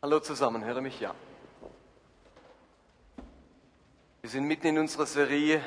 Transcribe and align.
Hallo 0.00 0.20
zusammen, 0.20 0.64
höre 0.64 0.80
mich 0.80 1.00
ja. 1.00 1.12
Wir 4.20 4.30
sind 4.30 4.44
mitten 4.44 4.68
in 4.68 4.78
unserer 4.78 5.06
Serie 5.06 5.60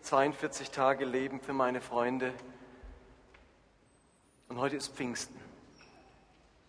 42 0.00 0.70
Tage 0.70 1.04
Leben 1.04 1.42
für 1.42 1.52
meine 1.52 1.82
Freunde. 1.82 2.32
Und 4.48 4.58
heute 4.58 4.76
ist 4.76 4.94
Pfingsten. 4.94 5.38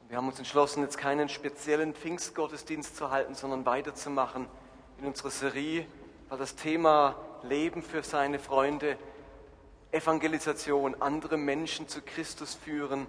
Wir 0.09 0.17
haben 0.17 0.27
uns 0.27 0.37
entschlossen, 0.37 0.83
jetzt 0.83 0.97
keinen 0.97 1.29
speziellen 1.29 1.93
Pfingstgottesdienst 1.93 2.97
zu 2.97 3.09
halten, 3.09 3.35
sondern 3.35 3.65
weiterzumachen 3.65 4.47
in 4.99 5.05
unserer 5.05 5.31
Serie, 5.31 5.85
weil 6.27 6.39
das 6.39 6.57
Thema 6.57 7.15
Leben 7.43 7.83
für 7.83 8.03
seine 8.03 8.37
Freunde, 8.37 8.97
Evangelisation, 9.91 11.01
andere 11.01 11.37
Menschen 11.37 11.87
zu 11.87 12.01
Christus 12.01 12.53
führen, 12.53 13.07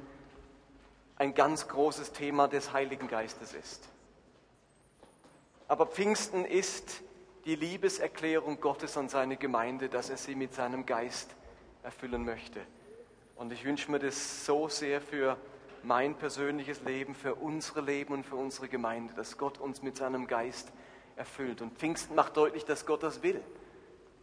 ein 1.22 1.34
ganz 1.34 1.68
großes 1.68 2.10
Thema 2.10 2.48
des 2.48 2.72
Heiligen 2.72 3.06
Geistes 3.06 3.54
ist. 3.54 3.88
Aber 5.68 5.86
Pfingsten 5.86 6.44
ist 6.44 7.00
die 7.44 7.54
Liebeserklärung 7.54 8.60
Gottes 8.60 8.96
an 8.96 9.08
seine 9.08 9.36
Gemeinde, 9.36 9.88
dass 9.88 10.10
er 10.10 10.16
sie 10.16 10.34
mit 10.34 10.52
seinem 10.52 10.84
Geist 10.84 11.30
erfüllen 11.84 12.24
möchte. 12.24 12.60
Und 13.36 13.52
ich 13.52 13.64
wünsche 13.64 13.88
mir 13.92 14.00
das 14.00 14.44
so 14.44 14.68
sehr 14.68 15.00
für 15.00 15.36
mein 15.84 16.16
persönliches 16.16 16.82
Leben, 16.82 17.14
für 17.14 17.36
unsere 17.36 17.82
Leben 17.82 18.14
und 18.14 18.26
für 18.26 18.34
unsere 18.34 18.66
Gemeinde, 18.66 19.14
dass 19.14 19.38
Gott 19.38 19.58
uns 19.58 19.80
mit 19.80 19.96
seinem 19.96 20.26
Geist 20.26 20.72
erfüllt. 21.14 21.62
Und 21.62 21.78
Pfingsten 21.78 22.16
macht 22.16 22.36
deutlich, 22.36 22.64
dass 22.64 22.84
Gott 22.84 23.04
das 23.04 23.22
will. 23.22 23.40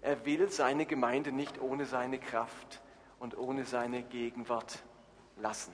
Er 0.02 0.26
will 0.26 0.52
seine 0.52 0.85
Gemeinde 0.85 1.31
nicht 1.31 1.62
ohne 1.62 1.85
seine 1.85 2.20
Kraft 2.20 2.81
und 3.20 3.38
ohne 3.38 3.63
seine 3.63 4.04
Gegenwart 4.04 4.79
lassen. 5.38 5.73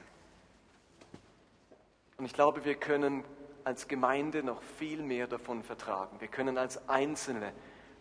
Und 2.17 2.25
ich 2.25 2.33
glaube, 2.33 2.65
wir 2.65 2.75
können 2.75 3.23
als 3.63 3.87
Gemeinde 3.87 4.43
noch 4.43 4.61
viel 4.61 5.01
mehr 5.01 5.27
davon 5.27 5.63
vertragen. 5.63 6.19
Wir 6.19 6.27
können 6.27 6.57
als 6.57 6.87
Einzelne 6.87 7.51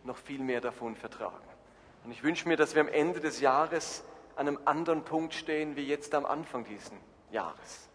noch 0.04 0.16
viel 0.16 0.40
mehr 0.40 0.60
davon 0.60 0.94
vertragen. 0.94 1.48
Und 2.04 2.12
ich 2.12 2.22
wünsche 2.22 2.46
mir, 2.46 2.56
dass 2.56 2.74
wir 2.74 2.82
am 2.82 2.88
Ende 2.88 3.20
des 3.20 3.40
Jahres 3.40 4.04
an 4.36 4.46
einem 4.46 4.58
anderen 4.66 5.04
Punkt 5.04 5.34
stehen 5.34 5.76
wie 5.76 5.86
jetzt 5.86 6.14
am 6.14 6.26
Anfang 6.26 6.64
dieses 6.64 6.92
Jahres. 7.30 7.88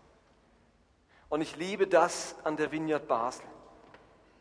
Und 1.30 1.42
ich 1.42 1.56
liebe 1.56 1.86
das 1.86 2.36
an 2.44 2.58
der 2.58 2.72
Vineyard 2.72 3.08
Basel, 3.08 3.46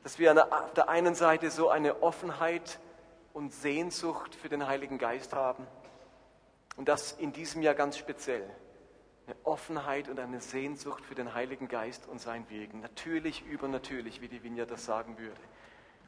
dass 0.03 0.19
wir 0.19 0.33
auf 0.53 0.73
der 0.73 0.89
einen 0.89 1.15
Seite 1.15 1.51
so 1.51 1.69
eine 1.69 2.03
Offenheit 2.03 2.79
und 3.34 3.53
Sehnsucht 3.53 4.34
für 4.34 4.49
den 4.49 4.67
Heiligen 4.67 4.97
Geist 4.97 5.34
haben 5.34 5.67
und 6.77 6.89
das 6.89 7.12
in 7.12 7.33
diesem 7.33 7.61
Jahr 7.61 7.75
ganz 7.75 7.99
speziell 7.99 8.49
eine 9.29 9.37
Offenheit 9.45 10.09
und 10.09 10.19
eine 10.19 10.41
Sehnsucht 10.41 11.05
für 11.05 11.15
den 11.15 11.34
Heiligen 11.34 11.69
Geist 11.69 12.09
und 12.09 12.19
sein 12.19 12.48
Wirken. 12.48 12.81
Natürlich, 12.81 13.45
übernatürlich, 13.45 14.23
wie 14.23 14.29
die 14.29 14.43
Vinja 14.43 14.65
das 14.65 14.87
sagen 14.87 15.19
würde. 15.19 15.41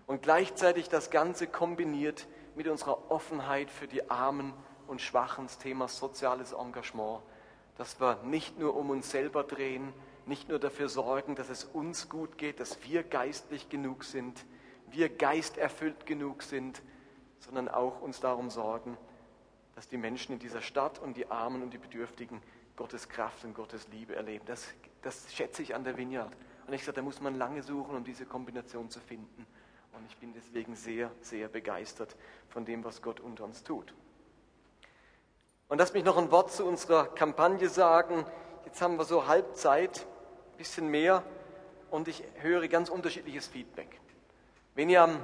Und 0.07 0.23
gleichzeitig 0.23 0.89
das 0.89 1.11
Ganze 1.11 1.47
kombiniert 1.47 2.27
mit 2.57 2.67
unserer 2.67 3.11
Offenheit 3.11 3.71
für 3.71 3.87
die 3.87 4.11
Armen 4.11 4.55
und 4.87 5.03
Schwachen, 5.03 5.47
das 5.47 5.59
Thema 5.59 5.87
soziales 5.87 6.53
Engagement, 6.53 7.21
dass 7.77 8.01
wir 8.01 8.23
nicht 8.25 8.59
nur 8.59 8.75
um 8.75 8.89
uns 8.89 9.11
selber 9.11 9.45
drehen, 9.45 9.93
nicht 10.25 10.49
nur 10.49 10.59
dafür 10.59 10.89
sorgen, 10.89 11.35
dass 11.35 11.51
es 11.51 11.65
uns 11.65 12.09
gut 12.09 12.39
geht, 12.39 12.59
dass 12.59 12.83
wir 12.85 13.03
geistlich 13.03 13.69
genug 13.69 14.05
sind, 14.05 14.47
wir 14.91 15.11
geisterfüllt 15.11 16.07
genug 16.07 16.43
sind, 16.43 16.81
sondern 17.39 17.69
auch 17.69 18.01
uns 18.01 18.21
darum 18.21 18.49
sorgen, 18.49 18.97
dass 19.75 19.89
die 19.89 19.99
Menschen 19.99 20.33
in 20.33 20.39
dieser 20.39 20.63
Stadt 20.63 20.99
und 20.99 21.19
die 21.19 21.31
Armen 21.31 21.63
und 21.63 21.73
die 21.73 21.79
Bedürftigen 21.79 22.41
Gottes 22.81 23.11
Kraft 23.11 23.45
und 23.45 23.53
Gottes 23.53 23.89
Liebe 23.89 24.17
erleben. 24.17 24.47
Das, 24.47 24.65
das 25.03 25.31
schätze 25.35 25.61
ich 25.61 25.75
an 25.75 25.85
der 25.85 25.99
Vineyard. 25.99 26.33
Und 26.67 26.73
ich 26.73 26.83
sage, 26.83 26.97
da 26.97 27.03
muss 27.03 27.21
man 27.21 27.37
lange 27.37 27.63
suchen, 27.63 27.95
um 27.95 28.05
diese 28.05 28.25
Kombination 28.25 28.89
zu 28.89 29.01
finden. 29.01 29.47
Und 29.93 30.07
ich 30.09 30.17
bin 30.17 30.33
deswegen 30.33 30.75
sehr, 30.75 31.11
sehr 31.21 31.49
begeistert 31.49 32.17
von 32.49 32.65
dem, 32.65 32.83
was 32.83 33.03
Gott 33.03 33.21
unter 33.21 33.45
uns 33.45 33.63
tut. 33.65 33.93
Und 35.69 35.77
lass 35.77 35.93
mich 35.93 36.05
noch 36.05 36.17
ein 36.17 36.31
Wort 36.31 36.53
zu 36.53 36.65
unserer 36.65 37.05
Kampagne 37.05 37.69
sagen. 37.69 38.25
Jetzt 38.65 38.81
haben 38.81 38.97
wir 38.97 39.05
so 39.05 39.27
Halbzeit, 39.27 40.07
ein 40.53 40.57
bisschen 40.57 40.89
mehr, 40.89 41.23
und 41.91 42.09
ich 42.09 42.25
höre 42.37 42.67
ganz 42.67 42.89
unterschiedliches 42.89 43.47
Feedback. 43.47 44.01
Wenn 44.75 44.89
ihr 44.89 45.03
am 45.03 45.23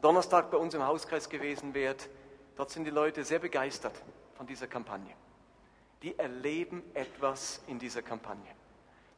Donnerstag 0.00 0.50
bei 0.50 0.56
uns 0.56 0.72
im 0.72 0.86
Hauskreis 0.86 1.28
gewesen 1.28 1.74
wärt, 1.74 2.08
dort 2.56 2.70
sind 2.70 2.84
die 2.84 2.90
Leute 2.90 3.24
sehr 3.24 3.40
begeistert 3.40 4.00
von 4.36 4.46
dieser 4.46 4.68
Kampagne 4.68 5.14
die 6.02 6.18
erleben 6.18 6.82
etwas 6.94 7.62
in 7.66 7.78
dieser 7.78 8.02
Kampagne. 8.02 8.50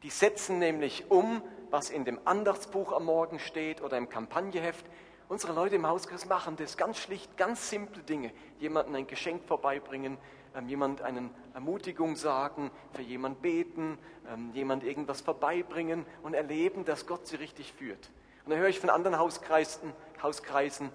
Die 0.02 0.10
setzen 0.10 0.58
nämlich 0.58 1.10
um, 1.10 1.42
was 1.70 1.90
in 1.90 2.04
dem 2.04 2.20
Andachtsbuch 2.26 2.92
am 2.92 3.06
Morgen 3.06 3.38
steht 3.38 3.80
oder 3.80 3.96
im 3.96 4.08
Kampagneheft. 4.08 4.84
Unsere 5.28 5.54
Leute 5.54 5.76
im 5.76 5.86
Hauskreis 5.86 6.26
machen 6.26 6.56
das 6.56 6.76
ganz 6.76 6.98
schlicht, 6.98 7.38
ganz 7.38 7.70
simple 7.70 8.02
Dinge. 8.02 8.30
Jemanden 8.58 8.94
ein 8.94 9.06
Geschenk 9.06 9.44
vorbeibringen, 9.44 10.18
ähm, 10.54 10.68
jemand 10.68 11.00
eine 11.00 11.30
Ermutigung 11.54 12.16
sagen, 12.16 12.70
für 12.92 13.00
jemand 13.00 13.40
beten, 13.40 13.98
ähm, 14.28 14.50
jemand 14.52 14.84
irgendwas 14.84 15.22
vorbeibringen 15.22 16.04
und 16.22 16.34
erleben, 16.34 16.84
dass 16.84 17.06
Gott 17.06 17.26
sie 17.26 17.36
richtig 17.36 17.72
führt. 17.72 18.10
Und 18.44 18.50
dann 18.50 18.58
höre 18.58 18.68
ich 18.68 18.78
von 18.78 18.90
anderen 18.90 19.18
Hauskreisen, 19.18 19.94
Hauskreisen, 20.22 20.90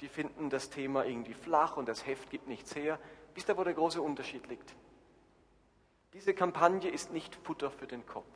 die 0.00 0.08
finden 0.08 0.50
das 0.50 0.70
Thema 0.70 1.04
irgendwie 1.04 1.34
flach 1.34 1.76
und 1.76 1.88
das 1.88 2.06
Heft 2.06 2.30
gibt 2.30 2.46
nichts 2.46 2.76
her. 2.76 3.00
Wisst 3.34 3.48
ihr, 3.48 3.56
wo 3.56 3.64
der 3.64 3.74
große 3.74 4.00
Unterschied 4.00 4.46
liegt? 4.46 4.74
Diese 6.14 6.34
Kampagne 6.34 6.90
ist 6.90 7.12
nicht 7.12 7.34
Futter 7.42 7.70
für 7.70 7.86
den 7.86 8.04
Kopf. 8.06 8.26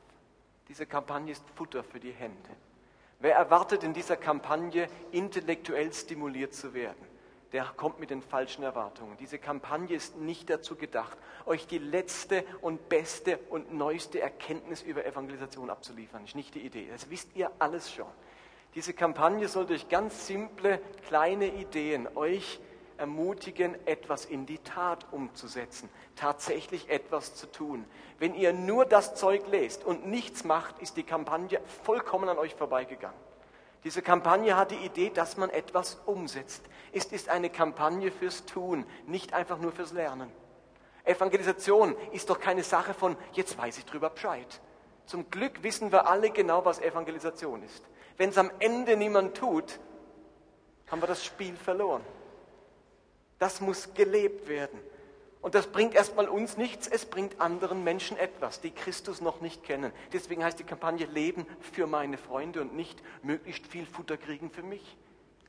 Diese 0.69 0.87
Kampagne 0.87 1.33
ist 1.33 1.45
Futter 1.55 1.85
für 1.85 2.01
die 2.01 2.13
Hände. 2.13 2.51
Wer 3.21 3.37
erwartet 3.37 3.83
in 3.83 3.93
dieser 3.93 4.17
Kampagne 4.17 4.89
intellektuell 5.13 5.93
stimuliert 5.93 6.55
zu 6.55 6.75
werden, 6.75 7.07
der 7.53 7.65
kommt 7.65 8.01
mit 8.01 8.11
den 8.11 8.23
falschen 8.23 8.63
Erwartungen. 8.63 9.17
Diese 9.19 9.39
Kampagne 9.39 9.95
ist 9.95 10.17
nicht 10.17 10.51
dazu 10.51 10.75
gedacht, 10.77 11.17
euch 11.47 11.67
die 11.67 11.79
letzte 11.79 12.45
und 12.61 12.89
beste 12.89 13.39
und 13.51 13.73
neueste 13.73 14.21
Erkenntnis 14.21 14.83
über 14.83 15.07
Evangelisation 15.07 15.71
abzuliefern. 15.71 16.25
Ist 16.25 16.35
nicht 16.35 16.55
die 16.55 16.61
Idee. 16.61 16.89
Das 16.91 17.09
wisst 17.09 17.35
ihr 17.37 17.51
alles 17.59 17.93
schon. 17.93 18.09
Diese 18.75 18.93
Kampagne 18.93 19.49
soll 19.49 19.65
durch 19.67 19.89
ganz 19.89 20.27
simple, 20.27 20.81
kleine 21.07 21.47
Ideen 21.47 22.09
euch 22.15 22.61
ermutigen, 22.99 23.77
etwas 23.87 24.25
in 24.25 24.47
die 24.47 24.59
Tat 24.59 25.07
umzusetzen, 25.13 25.89
tatsächlich 26.15 26.89
etwas 26.89 27.35
zu 27.35 27.51
tun. 27.51 27.85
Wenn 28.19 28.35
ihr 28.35 28.53
nur 28.53 28.85
das 28.85 29.15
Zeug 29.15 29.47
lest 29.51 29.85
und 29.85 30.07
nichts 30.07 30.45
macht, 30.45 30.79
ist 30.81 30.97
die 30.97 31.03
Kampagne 31.03 31.61
vollkommen 31.85 32.29
an 32.29 32.39
euch 32.39 32.55
vorbeigegangen. 32.55 33.19
Diese 33.85 34.03
Kampagne 34.03 34.57
hat 34.57 34.73
die 34.73 34.85
Idee, 34.85 35.11
dass 35.11 35.37
man 35.37 35.51
etwas 35.51 36.01
umsetzt. 36.07 36.65
Es 36.93 37.05
ist 37.07 37.29
eine 37.29 37.51
Kampagne 37.51 38.11
fürs 38.11 38.45
Tun, 38.45 38.85
nicht 39.07 39.33
einfach 39.33 39.59
nur 39.59 39.73
fürs 39.73 39.93
Lernen. 39.93 40.33
Evangelisation 41.05 41.95
ist 42.11 42.31
doch 42.31 42.41
keine 42.41 42.65
Sache 42.65 42.95
von, 42.95 43.17
jetzt 43.33 43.57
weiß 43.57 43.79
ich 43.79 43.85
drüber 43.85 44.11
Bescheid. 44.11 44.61
Zum 45.07 45.31
Glück 45.31 45.63
wissen 45.63 45.93
wir 45.93 46.09
alle 46.09 46.31
genau, 46.31 46.65
was 46.65 46.81
Evangelisation 46.81 47.63
ist. 47.63 47.85
Wenn 48.17 48.31
es 48.31 48.39
am 48.39 48.51
Ende 48.59 48.97
niemand 48.97 49.37
tut, 49.37 49.79
haben 50.91 51.01
wir 51.01 51.07
das 51.07 51.25
Spiel 51.25 51.57
verloren. 51.57 52.03
Das 53.39 53.61
muss 53.61 53.95
gelebt 53.95 54.49
werden. 54.49 54.79
Und 55.43 55.55
das 55.55 55.69
bringt 55.69 55.95
erstmal 55.95 56.29
uns 56.29 56.57
nichts, 56.57 56.89
es 56.89 57.05
bringt 57.05 57.41
anderen 57.41 57.85
Menschen 57.85 58.17
etwas, 58.17 58.61
die 58.61 58.73
Christus 58.73 59.21
noch 59.21 59.41
nicht 59.41 59.63
kennen. 59.63 59.93
Deswegen 60.13 60.43
heißt 60.43 60.59
die 60.59 60.65
Kampagne 60.65 61.07
Leben 61.07 61.47
für 61.73 61.87
meine 61.87 62.19
Freunde 62.19 62.61
und 62.61 62.75
nicht 62.75 63.01
möglichst 63.23 63.67
viel 63.67 63.87
Futter 63.87 64.17
kriegen 64.17 64.51
für 64.51 64.65
mich. 64.65 64.97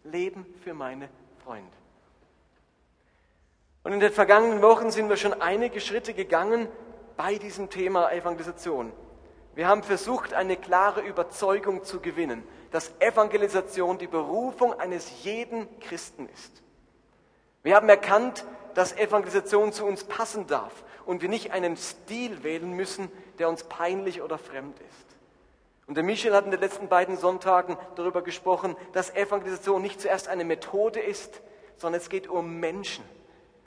Leben 0.04 0.46
für 0.64 0.74
meine 0.74 1.10
Freunde. 1.44 1.72
Und 3.84 3.94
in 3.94 4.00
den 4.00 4.12
vergangenen 4.12 4.62
Wochen 4.62 4.92
sind 4.92 5.10
wir 5.10 5.18
schon 5.18 5.34
einige 5.42 5.80
Schritte 5.80 6.14
gegangen 6.14 6.68
bei 7.16 7.40
diesem 7.40 7.70
Thema 7.70 8.12
Evangelisation. 8.12 8.92
Wir 9.56 9.68
haben 9.68 9.82
versucht, 9.82 10.36
eine 10.36 10.58
klare 10.58 11.02
Überzeugung 11.02 11.84
zu 11.84 12.00
gewinnen, 12.00 12.44
dass 12.70 12.92
Evangelisation 13.00 13.98
die 13.98 14.06
Berufung 14.06 14.80
eines 14.80 15.24
jeden 15.24 15.80
Christen 15.80 16.30
ist. 16.30 16.62
Wir 17.68 17.76
haben 17.76 17.90
erkannt, 17.90 18.46
dass 18.76 18.96
Evangelisation 18.96 19.74
zu 19.74 19.86
uns 19.86 20.06
passen 20.06 20.48
darf 20.48 20.86
und 21.06 21.22
wir 21.22 21.28
nicht 21.28 21.52
einen 21.52 21.76
Stil 21.76 22.42
wählen 22.42 22.72
müssen, 22.72 23.12
der 23.40 23.50
uns 23.50 23.66
peinlich 23.66 24.22
oder 24.22 24.38
fremd 24.38 24.80
ist. 24.80 25.18
Und 25.86 25.96
der 25.96 26.04
Michel 26.06 26.34
hat 26.34 26.46
in 26.46 26.52
den 26.52 26.62
letzten 26.62 26.88
beiden 26.88 27.18
Sonntagen 27.18 27.76
darüber 27.98 28.22
gesprochen, 28.22 28.78
dass 28.94 29.14
Evangelisation 29.14 29.82
nicht 29.82 30.00
zuerst 30.00 30.30
eine 30.30 30.46
Methode 30.46 31.02
ist, 31.02 31.42
sondern 31.76 32.00
es 32.00 32.08
geht 32.08 32.30
um 32.30 32.58
Menschen 32.62 33.04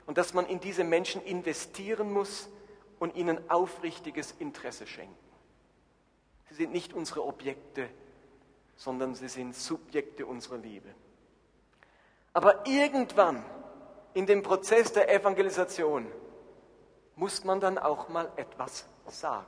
und 0.07 0.17
dass 0.17 0.33
man 0.33 0.47
in 0.47 0.59
diese 0.59 0.83
Menschen 0.83 1.21
investieren 1.23 2.11
muss 2.11 2.49
und 2.97 3.15
ihnen 3.15 3.51
aufrichtiges 3.51 4.31
Interesse 4.39 4.87
schenken. 4.87 5.13
Sie 6.49 6.55
sind 6.55 6.71
nicht 6.73 6.93
unsere 6.93 7.23
Objekte, 7.23 7.87
sondern 8.77 9.13
sie 9.13 9.27
sind 9.27 9.55
Subjekte 9.55 10.25
unserer 10.25 10.57
Liebe. 10.57 10.89
Aber 12.33 12.65
irgendwann 12.65 13.45
in 14.13 14.25
dem 14.25 14.43
Prozess 14.43 14.91
der 14.93 15.13
Evangelisation 15.13 16.07
muss 17.15 17.43
man 17.43 17.59
dann 17.59 17.77
auch 17.77 18.09
mal 18.09 18.31
etwas 18.35 18.85
sagen. 19.07 19.45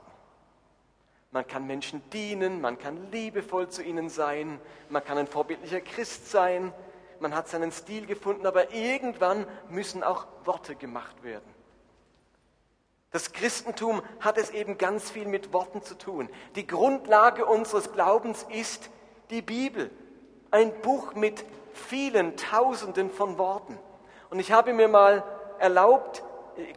Man 1.30 1.46
kann 1.46 1.66
Menschen 1.66 2.08
dienen, 2.10 2.60
man 2.60 2.78
kann 2.78 3.10
liebevoll 3.10 3.68
zu 3.68 3.82
ihnen 3.82 4.08
sein, 4.08 4.60
man 4.88 5.04
kann 5.04 5.18
ein 5.18 5.26
vorbildlicher 5.26 5.80
Christ 5.80 6.30
sein, 6.30 6.72
man 7.18 7.34
hat 7.34 7.48
seinen 7.48 7.72
Stil 7.72 8.06
gefunden, 8.06 8.46
aber 8.46 8.72
irgendwann 8.72 9.46
müssen 9.68 10.04
auch 10.04 10.26
Worte 10.44 10.76
gemacht 10.76 11.24
werden. 11.24 11.54
Das 13.10 13.32
Christentum 13.32 14.02
hat 14.20 14.38
es 14.38 14.50
eben 14.50 14.76
ganz 14.78 15.10
viel 15.10 15.26
mit 15.26 15.52
Worten 15.52 15.82
zu 15.82 15.96
tun. 15.96 16.28
Die 16.56 16.66
Grundlage 16.66 17.46
unseres 17.46 17.92
Glaubens 17.92 18.44
ist 18.48 18.90
die 19.30 19.42
Bibel, 19.42 19.90
ein 20.50 20.72
Buch 20.82 21.14
mit 21.14 21.44
vielen 21.72 22.36
Tausenden 22.36 23.10
von 23.10 23.38
Worten. 23.38 23.78
Und 24.34 24.40
ich 24.40 24.50
habe 24.50 24.72
mir 24.72 24.88
mal 24.88 25.22
erlaubt, 25.60 26.24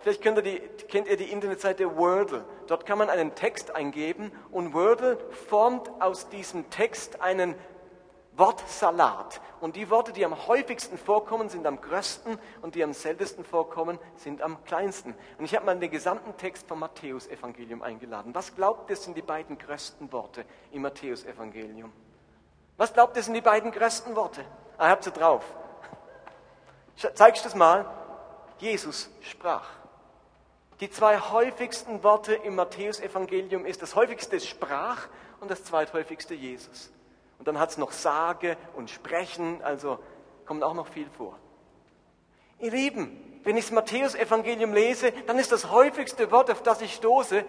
vielleicht 0.03 0.23
ihr 0.23 0.43
die, 0.43 0.59
kennt 0.87 1.07
ihr 1.07 1.17
die 1.17 1.31
Internetseite 1.31 1.97
Wordle. 1.97 2.45
Dort 2.67 2.85
kann 2.85 2.99
man 2.99 3.09
einen 3.09 3.33
Text 3.33 3.73
eingeben 3.73 4.31
und 4.51 4.75
Wordle 4.75 5.17
formt 5.49 5.89
aus 5.99 6.29
diesem 6.29 6.69
Text 6.69 7.19
einen 7.19 7.55
Wortsalat. 8.35 9.41
Und 9.59 9.75
die 9.75 9.89
Worte, 9.89 10.13
die 10.13 10.23
am 10.23 10.47
häufigsten 10.47 10.99
vorkommen, 10.99 11.49
sind 11.49 11.65
am 11.65 11.81
größten 11.81 12.37
und 12.61 12.75
die 12.75 12.83
am 12.83 12.93
seltensten 12.93 13.43
vorkommen, 13.43 13.97
sind 14.17 14.43
am 14.43 14.63
kleinsten. 14.65 15.15
Und 15.39 15.45
ich 15.45 15.55
habe 15.55 15.65
mal 15.65 15.79
den 15.79 15.89
gesamten 15.89 16.37
Text 16.37 16.67
vom 16.67 16.77
Matthäusevangelium 16.77 17.81
eingeladen. 17.81 18.35
Was 18.35 18.53
glaubt 18.53 18.87
ihr 18.91 18.97
sind 18.97 19.17
die 19.17 19.23
beiden 19.23 19.57
größten 19.57 20.11
Worte 20.11 20.45
im 20.71 20.83
Matthäusevangelium? 20.83 21.91
Was 22.77 22.93
glaubt 22.93 23.17
ihr 23.17 23.23
sind 23.23 23.33
die 23.33 23.41
beiden 23.41 23.71
größten 23.71 24.15
Worte? 24.15 24.45
Ah, 24.77 24.85
ihr 24.85 24.91
habt 24.91 25.05
sie 25.05 25.11
drauf. 25.11 25.43
Zeigst 26.97 27.43
du 27.43 27.49
das 27.49 27.55
mal? 27.55 27.85
Jesus 28.59 29.09
sprach. 29.21 29.69
Die 30.79 30.89
zwei 30.89 31.19
häufigsten 31.19 32.03
Worte 32.03 32.33
im 32.33 32.55
Matthäusevangelium 32.55 33.65
ist, 33.65 33.81
das 33.81 33.95
häufigste 33.95 34.39
sprach 34.39 35.07
und 35.39 35.49
das 35.49 35.63
zweithäufigste 35.63 36.33
Jesus. 36.33 36.91
Und 37.39 37.47
dann 37.47 37.59
hat 37.59 37.69
es 37.69 37.77
noch 37.77 37.91
Sage 37.91 38.57
und 38.75 38.89
Sprechen, 38.89 39.61
also 39.63 39.99
kommt 40.45 40.63
auch 40.63 40.73
noch 40.73 40.87
viel 40.87 41.07
vor. 41.17 41.37
Ihr 42.59 42.71
Lieben, 42.71 43.41
wenn 43.43 43.57
ich 43.57 43.65
das 43.65 43.73
Matthäus-Evangelium 43.73 44.73
lese, 44.73 45.11
dann 45.25 45.37
ist 45.37 45.51
das 45.51 45.69
häufigste 45.69 46.31
Wort, 46.31 46.49
auf 46.49 46.63
das 46.63 46.81
ich 46.81 46.93
stoße, 46.95 47.45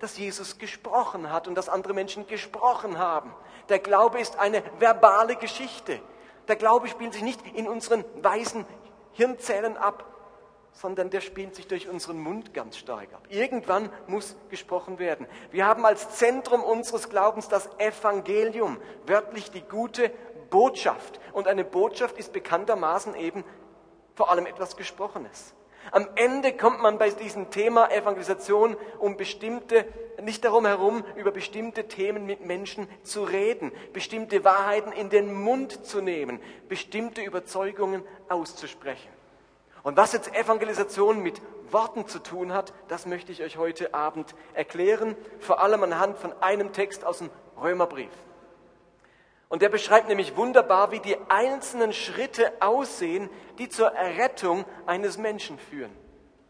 dass 0.00 0.18
Jesus 0.18 0.58
gesprochen 0.58 1.30
hat 1.30 1.46
und 1.46 1.54
dass 1.54 1.68
andere 1.68 1.94
Menschen 1.94 2.26
gesprochen 2.26 2.98
haben. 2.98 3.32
Der 3.68 3.78
Glaube 3.78 4.20
ist 4.20 4.38
eine 4.38 4.62
verbale 4.80 5.36
Geschichte. 5.36 6.00
Der 6.48 6.56
Glaube 6.56 6.88
spielt 6.88 7.12
sich 7.12 7.22
nicht 7.22 7.40
in 7.54 7.68
unseren 7.68 8.04
weißen 8.22 8.64
Hirnzellen 9.12 9.76
ab, 9.76 10.04
sondern 10.72 11.10
der 11.10 11.20
spielt 11.20 11.54
sich 11.54 11.66
durch 11.66 11.88
unseren 11.88 12.18
Mund 12.18 12.54
ganz 12.54 12.76
stark 12.76 13.12
ab. 13.12 13.26
Irgendwann 13.28 13.90
muss 14.06 14.36
gesprochen 14.48 14.98
werden. 14.98 15.26
Wir 15.50 15.66
haben 15.66 15.84
als 15.84 16.16
Zentrum 16.16 16.62
unseres 16.62 17.10
Glaubens 17.10 17.48
das 17.48 17.68
Evangelium, 17.78 18.78
wörtlich 19.06 19.50
die 19.50 19.60
gute 19.60 20.10
Botschaft. 20.50 21.20
Und 21.32 21.46
eine 21.46 21.64
Botschaft 21.64 22.16
ist 22.18 22.32
bekanntermaßen 22.32 23.14
eben 23.14 23.44
vor 24.14 24.30
allem 24.30 24.46
etwas 24.46 24.76
Gesprochenes. 24.76 25.54
Am 25.90 26.08
Ende 26.14 26.56
kommt 26.56 26.80
man 26.80 26.98
bei 26.98 27.10
diesem 27.10 27.50
Thema 27.50 27.90
Evangelisation 27.90 28.76
um 28.98 29.16
bestimmte, 29.16 29.84
nicht 30.22 30.44
darum 30.44 30.64
herum, 30.64 31.04
über 31.16 31.32
bestimmte 31.32 31.88
Themen 31.88 32.24
mit 32.24 32.44
Menschen 32.44 32.88
zu 33.02 33.24
reden, 33.24 33.72
bestimmte 33.92 34.44
Wahrheiten 34.44 34.92
in 34.92 35.10
den 35.10 35.34
Mund 35.34 35.84
zu 35.84 36.00
nehmen, 36.00 36.40
bestimmte 36.68 37.22
Überzeugungen 37.22 38.02
auszusprechen. 38.28 39.10
Und 39.82 39.96
was 39.96 40.12
jetzt 40.12 40.34
Evangelisation 40.34 41.22
mit 41.22 41.42
Worten 41.72 42.06
zu 42.06 42.20
tun 42.20 42.52
hat, 42.52 42.72
das 42.88 43.06
möchte 43.06 43.32
ich 43.32 43.42
euch 43.42 43.56
heute 43.56 43.94
Abend 43.94 44.34
erklären, 44.54 45.16
vor 45.40 45.60
allem 45.60 45.82
anhand 45.82 46.18
von 46.18 46.32
einem 46.40 46.72
Text 46.72 47.04
aus 47.04 47.18
dem 47.18 47.30
Römerbrief. 47.60 48.12
Und 49.52 49.60
der 49.60 49.68
beschreibt 49.68 50.08
nämlich 50.08 50.34
wunderbar, 50.34 50.92
wie 50.92 51.00
die 51.00 51.14
einzelnen 51.28 51.92
Schritte 51.92 52.54
aussehen, 52.60 53.28
die 53.58 53.68
zur 53.68 53.88
Errettung 53.88 54.64
eines 54.86 55.18
Menschen 55.18 55.58
führen. 55.58 55.92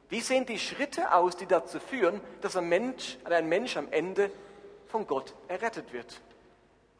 Wie 0.09 0.21
sehen 0.21 0.47
die 0.47 0.61
Schritte 0.61 1.13
aus, 1.13 1.37
die 1.37 1.47
dazu 1.47 1.81
führen, 1.81 2.21
dass 2.43 2.57
ein 2.57 2.69
Mensch, 2.69 3.19
ein 3.25 3.49
Mensch 3.49 3.77
am 3.77 3.89
Ende 3.91 4.31
von 4.87 5.09
Gott 5.09 5.35
errettet 5.49 5.93
wird? 5.93 6.21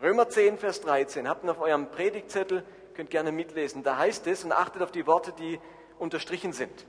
Römer 0.03 0.29
10, 0.29 0.59
Vers 0.59 0.81
13. 0.81 1.29
Habt 1.29 1.45
ihr 1.45 1.53
auf 1.53 1.61
eurem 1.61 1.89
Predigtzettel, 1.89 2.65
könnt 2.95 3.11
gerne 3.11 3.31
mitlesen. 3.31 3.85
Da 3.85 3.97
heißt 3.97 4.27
es, 4.27 4.43
und 4.43 4.51
achtet 4.51 4.83
auf 4.83 4.91
die 4.91 5.07
Worte, 5.07 5.33
die 5.33 5.61
unterstrichen 6.01 6.53
sind. 6.53 6.85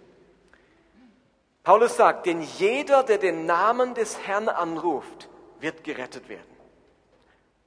Paulus 1.61 1.97
sagt, 1.97 2.25
denn 2.25 2.41
jeder, 2.41 3.03
der 3.03 3.19
den 3.19 3.45
Namen 3.45 3.93
des 3.93 4.17
Herrn 4.25 4.49
anruft, 4.49 5.29
wird 5.59 5.83
gerettet 5.83 6.29
werden. 6.29 6.52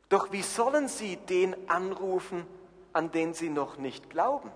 Doch 0.08 0.32
wie 0.32 0.43
sollen 0.43 0.88
sie 0.88 1.17
den 1.17 1.69
anrufen, 1.69 2.47
an 2.93 3.11
den 3.11 3.35
sie 3.35 3.49
noch 3.49 3.76
nicht 3.76 4.11
glauben? 4.11 4.50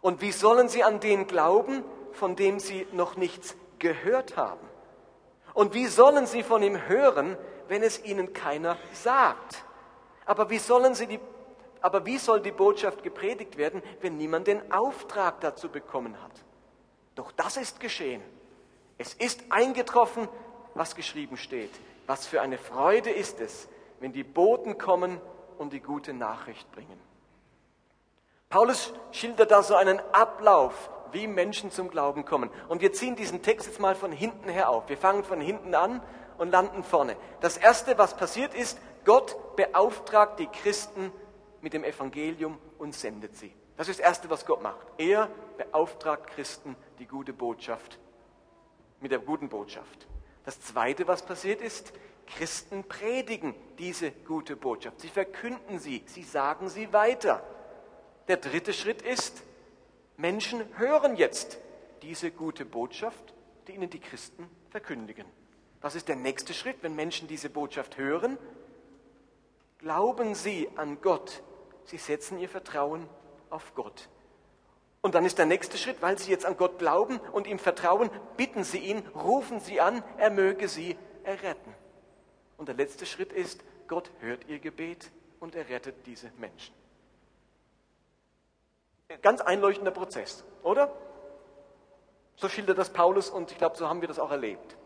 Und 0.00 0.20
wie 0.20 0.32
sollen 0.32 0.68
sie 0.68 0.84
an 0.84 1.00
den 1.00 1.26
glauben, 1.26 1.84
von 2.12 2.36
dem 2.36 2.58
sie 2.60 2.86
noch 2.92 3.16
nichts 3.16 3.56
gehört 3.78 4.36
haben? 4.36 4.66
Und 5.54 5.72
wie 5.72 5.86
sollen 5.86 6.26
sie 6.26 6.42
von 6.42 6.62
ihm 6.62 6.88
hören, 6.88 7.36
wenn 7.68 7.82
es 7.82 8.04
ihnen 8.04 8.32
keiner 8.32 8.76
sagt? 8.92 9.64
Aber 10.26 10.50
wie 10.50 10.58
sollen 10.58 10.94
sie 10.94 11.06
die 11.06 11.20
aber 11.84 12.06
wie 12.06 12.16
soll 12.16 12.40
die 12.40 12.50
Botschaft 12.50 13.02
gepredigt 13.02 13.58
werden, 13.58 13.82
wenn 14.00 14.16
niemand 14.16 14.46
den 14.46 14.72
Auftrag 14.72 15.42
dazu 15.42 15.68
bekommen 15.68 16.16
hat? 16.22 16.32
Doch 17.14 17.30
das 17.30 17.58
ist 17.58 17.78
geschehen. 17.78 18.22
Es 18.96 19.12
ist 19.12 19.42
eingetroffen, 19.50 20.26
was 20.72 20.94
geschrieben 20.94 21.36
steht. 21.36 21.70
Was 22.06 22.26
für 22.26 22.40
eine 22.40 22.56
Freude 22.56 23.10
ist 23.10 23.38
es, 23.38 23.68
wenn 24.00 24.12
die 24.12 24.24
Boten 24.24 24.78
kommen 24.78 25.20
und 25.58 25.72
die 25.72 25.80
gute 25.80 26.12
Nachricht 26.12 26.70
bringen. 26.72 27.00
Paulus 28.48 28.92
schildert 29.10 29.50
da 29.50 29.62
so 29.62 29.74
einen 29.74 30.00
Ablauf, 30.12 30.90
wie 31.12 31.26
Menschen 31.26 31.70
zum 31.70 31.90
Glauben 31.90 32.24
kommen. 32.24 32.50
Und 32.68 32.82
wir 32.82 32.92
ziehen 32.92 33.16
diesen 33.16 33.42
Text 33.42 33.66
jetzt 33.66 33.80
mal 33.80 33.94
von 33.94 34.12
hinten 34.12 34.48
her 34.48 34.68
auf. 34.68 34.88
Wir 34.88 34.96
fangen 34.96 35.24
von 35.24 35.40
hinten 35.40 35.74
an 35.74 36.02
und 36.38 36.50
landen 36.50 36.84
vorne. 36.84 37.16
Das 37.40 37.56
Erste, 37.56 37.98
was 37.98 38.16
passiert 38.16 38.54
ist, 38.54 38.78
Gott 39.04 39.56
beauftragt 39.56 40.38
die 40.38 40.46
Christen 40.46 41.12
mit 41.60 41.72
dem 41.72 41.84
Evangelium 41.84 42.58
und 42.78 42.94
sendet 42.94 43.36
sie. 43.36 43.54
Das 43.76 43.88
ist 43.88 43.98
das 43.98 44.06
Erste, 44.06 44.30
was 44.30 44.46
Gott 44.46 44.62
macht. 44.62 44.86
Er 44.98 45.28
beauftragt 45.56 46.28
Christen 46.28 46.76
die 46.98 47.06
gute 47.06 47.32
Botschaft, 47.32 47.98
mit 49.00 49.10
der 49.10 49.18
guten 49.18 49.48
Botschaft. 49.48 50.06
Das 50.44 50.60
Zweite, 50.60 51.08
was 51.08 51.22
passiert 51.22 51.60
ist, 51.60 51.92
Christen 52.26 52.84
predigen 52.84 53.54
diese 53.78 54.10
gute 54.10 54.56
Botschaft. 54.56 55.00
Sie 55.00 55.08
verkünden 55.08 55.78
sie, 55.78 56.02
sie 56.06 56.22
sagen 56.22 56.68
sie 56.68 56.92
weiter. 56.92 57.42
Der 58.28 58.36
dritte 58.36 58.72
Schritt 58.72 59.02
ist, 59.02 59.42
Menschen 60.16 60.62
hören 60.78 61.16
jetzt 61.16 61.58
diese 62.02 62.30
gute 62.30 62.64
Botschaft, 62.64 63.34
die 63.66 63.72
ihnen 63.72 63.90
die 63.90 64.00
Christen 64.00 64.48
verkündigen. 64.70 65.26
Was 65.80 65.94
ist 65.94 66.08
der 66.08 66.16
nächste 66.16 66.54
Schritt, 66.54 66.78
wenn 66.82 66.94
Menschen 66.94 67.28
diese 67.28 67.50
Botschaft 67.50 67.98
hören? 67.98 68.38
Glauben 69.78 70.34
sie 70.34 70.68
an 70.76 71.00
Gott, 71.02 71.42
sie 71.84 71.98
setzen 71.98 72.38
ihr 72.38 72.48
Vertrauen 72.48 73.06
auf 73.50 73.74
Gott. 73.74 74.08
Und 75.02 75.14
dann 75.14 75.26
ist 75.26 75.36
der 75.36 75.44
nächste 75.44 75.76
Schritt, 75.76 76.00
weil 76.00 76.18
sie 76.18 76.30
jetzt 76.30 76.46
an 76.46 76.56
Gott 76.56 76.78
glauben 76.78 77.20
und 77.32 77.46
ihm 77.46 77.58
vertrauen, 77.58 78.08
bitten 78.38 78.64
sie 78.64 78.78
ihn, 78.78 79.06
rufen 79.08 79.60
sie 79.60 79.78
an, 79.78 80.02
er 80.16 80.30
möge 80.30 80.66
sie 80.68 80.96
erretten. 81.24 81.74
Und 82.56 82.68
der 82.68 82.74
letzte 82.74 83.06
Schritt 83.06 83.32
ist, 83.32 83.60
Gott 83.88 84.10
hört 84.20 84.48
ihr 84.48 84.58
Gebet 84.58 85.10
und 85.40 85.54
errettet 85.54 86.06
diese 86.06 86.30
Menschen. 86.38 86.74
Ganz 89.22 89.40
einleuchtender 89.40 89.90
Prozess, 89.90 90.44
oder? 90.62 90.92
So 92.36 92.48
schildert 92.48 92.78
das 92.78 92.92
Paulus 92.92 93.30
und 93.30 93.52
ich 93.52 93.58
glaube, 93.58 93.76
so 93.76 93.88
haben 93.88 94.00
wir 94.00 94.08
das 94.08 94.18
auch 94.18 94.30
erlebt. 94.30 94.76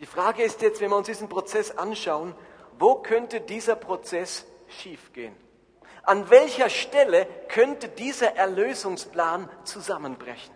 Die 0.00 0.06
Frage 0.06 0.42
ist 0.42 0.62
jetzt, 0.62 0.80
wenn 0.80 0.90
wir 0.90 0.96
uns 0.96 1.06
diesen 1.06 1.28
Prozess 1.28 1.76
anschauen, 1.76 2.34
wo 2.78 2.96
könnte 2.96 3.40
dieser 3.40 3.76
Prozess 3.76 4.46
schiefgehen? 4.68 5.34
An 6.02 6.30
welcher 6.30 6.70
Stelle 6.70 7.26
könnte 7.48 7.88
dieser 7.88 8.36
Erlösungsplan 8.36 9.50
zusammenbrechen? 9.64 10.54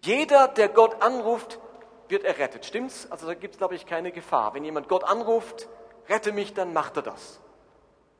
Jeder, 0.00 0.48
der 0.48 0.68
Gott 0.68 1.02
anruft, 1.02 1.58
wird 2.08 2.24
errettet. 2.24 2.64
Stimmt's? 2.64 3.10
Also 3.10 3.26
da 3.26 3.34
gibt 3.34 3.54
es, 3.54 3.58
glaube 3.58 3.74
ich, 3.74 3.86
keine 3.86 4.12
Gefahr. 4.12 4.54
Wenn 4.54 4.64
jemand 4.64 4.88
Gott 4.88 5.04
anruft, 5.04 5.68
rette 6.08 6.32
mich, 6.32 6.54
dann 6.54 6.72
macht 6.72 6.96
er 6.96 7.02
das. 7.02 7.40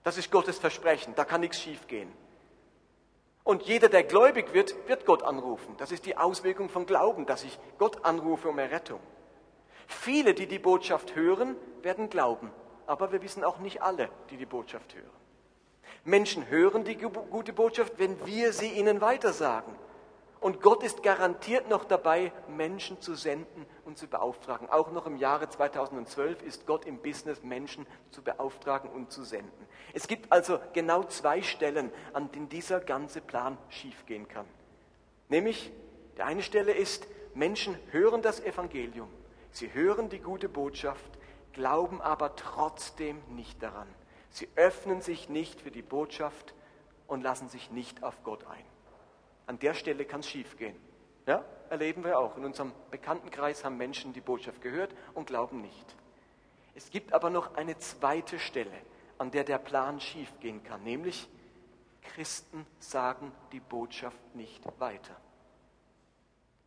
Das 0.05 0.19
ist 0.19 0.31
Gottes 0.31 0.59
Versprechen. 0.59 1.15
Da 1.15 1.25
kann 1.25 1.41
nichts 1.41 1.61
schiefgehen. 1.61 2.13
Und 3.45 3.63
jeder, 3.63 3.89
der 3.89 4.05
gläubig 4.05 4.53
wird, 4.53 4.75
wird 4.89 5.07
Gott 5.07 5.23
anrufen. 5.23 5.75
Das 5.79 5.91
ist 5.91 6.05
die 6.07 6.17
Auswirkung 6.17 6.69
von 6.69 6.87
Glauben, 6.87 7.25
dass 7.27 7.45
ich 7.45 7.59
Gott 7.79 8.05
anrufe 8.05 8.49
um 8.49 8.59
Errettung. 8.59 9.01
Viele, 9.87 10.35
die 10.35 10.47
die 10.47 10.59
Botschaft 10.59 11.15
hören, 11.15 11.57
werden 11.83 12.11
glauben 12.11 12.53
aber 12.89 13.13
wir 13.13 13.23
wissen 13.23 13.45
auch 13.45 13.59
nicht 13.59 13.83
alle, 13.83 14.09
die 14.31 14.39
die 14.39 14.47
Botschaft 14.47 14.95
hören. 14.95 15.07
Menschen 16.05 16.49
hören 16.49 16.85
die 16.85 16.97
gute 16.97 17.53
Botschaft, 17.53 17.99
wenn 17.99 18.25
wir 18.27 18.53
sie 18.55 18.69
ihnen 18.69 19.03
weitersagen. 19.03 19.75
Und 20.41 20.63
Gott 20.63 20.85
ist 20.85 21.03
garantiert 21.03 21.69
noch 21.69 21.85
dabei, 21.85 22.33
Menschen 22.49 23.01
zu 23.01 23.15
senden 23.15 23.67
und 23.85 23.99
zu 23.99 24.07
beauftragen. 24.07 24.71
Auch 24.71 24.93
noch 24.93 25.07
im 25.07 25.17
Jahre 25.17 25.49
2012 25.49 26.43
ist 26.43 26.67
Gott 26.67 26.85
im 26.85 26.99
Business, 26.99 27.43
Menschen 27.43 27.87
zu 28.11 28.23
beauftragen 28.23 28.89
und 28.89 29.11
zu 29.11 29.25
senden. 29.25 29.67
Es 29.93 30.07
gibt 30.07 30.31
also 30.31 30.61
genau 30.75 31.03
zwei 31.05 31.43
Stellen, 31.43 31.91
an 32.13 32.31
denen 32.31 32.49
dieser 32.49 32.81
ganze 32.81 33.21
Plan 33.21 33.59
schiefgehen 33.69 34.29
kann. 34.29 34.47
Nämlich, 35.29 35.73
die 36.17 36.23
eine 36.23 36.43
Stelle 36.43 36.73
ist, 36.73 37.09
Menschen 37.35 37.77
hören 37.91 38.23
das 38.23 38.41
Evangelium, 38.41 39.09
sie 39.51 39.73
hören 39.75 40.09
die 40.09 40.21
gute 40.21 40.49
Botschaft, 40.49 41.19
glauben 41.53 42.01
aber 42.01 42.37
trotzdem 42.37 43.21
nicht 43.31 43.63
daran. 43.63 43.89
Sie 44.31 44.49
öffnen 44.55 45.01
sich 45.01 45.29
nicht 45.29 45.61
für 45.61 45.71
die 45.71 45.83
Botschaft 45.83 46.55
und 47.07 47.23
lassen 47.23 47.49
sich 47.49 47.71
nicht 47.71 48.05
auf 48.05 48.23
Gott 48.23 48.47
ein. 48.47 48.65
An 49.49 49.59
der 49.59 49.73
Stelle 49.73 50.05
kann 50.05 50.21
es 50.21 50.29
schiefgehen. 50.29 50.77
Ja, 51.27 51.43
erleben 51.71 52.05
wir 52.05 52.19
auch. 52.19 52.37
In 52.37 52.45
unserem 52.45 52.73
Bekanntenkreis 52.91 53.65
haben 53.65 53.79
Menschen 53.79 54.13
die 54.13 54.21
Botschaft 54.21 54.61
gehört 54.61 54.95
und 55.15 55.27
glauben 55.27 55.63
nicht. 55.63 55.97
Es 56.75 56.91
gibt 56.91 57.15
aber 57.15 57.31
noch 57.31 57.55
eine 57.55 57.79
zweite 57.79 58.39
Stelle, 58.39 58.77
an 59.17 59.31
der 59.31 59.45
der 59.45 59.57
Plan 59.57 60.01
schiefgehen 60.01 60.63
kann, 60.63 60.85
nämlich 60.85 61.29
Christen 62.03 62.67
sagen 62.79 63.33
die 63.53 63.61
Botschaft 63.61 64.19
nicht 64.35 64.63
weiter. 64.79 65.17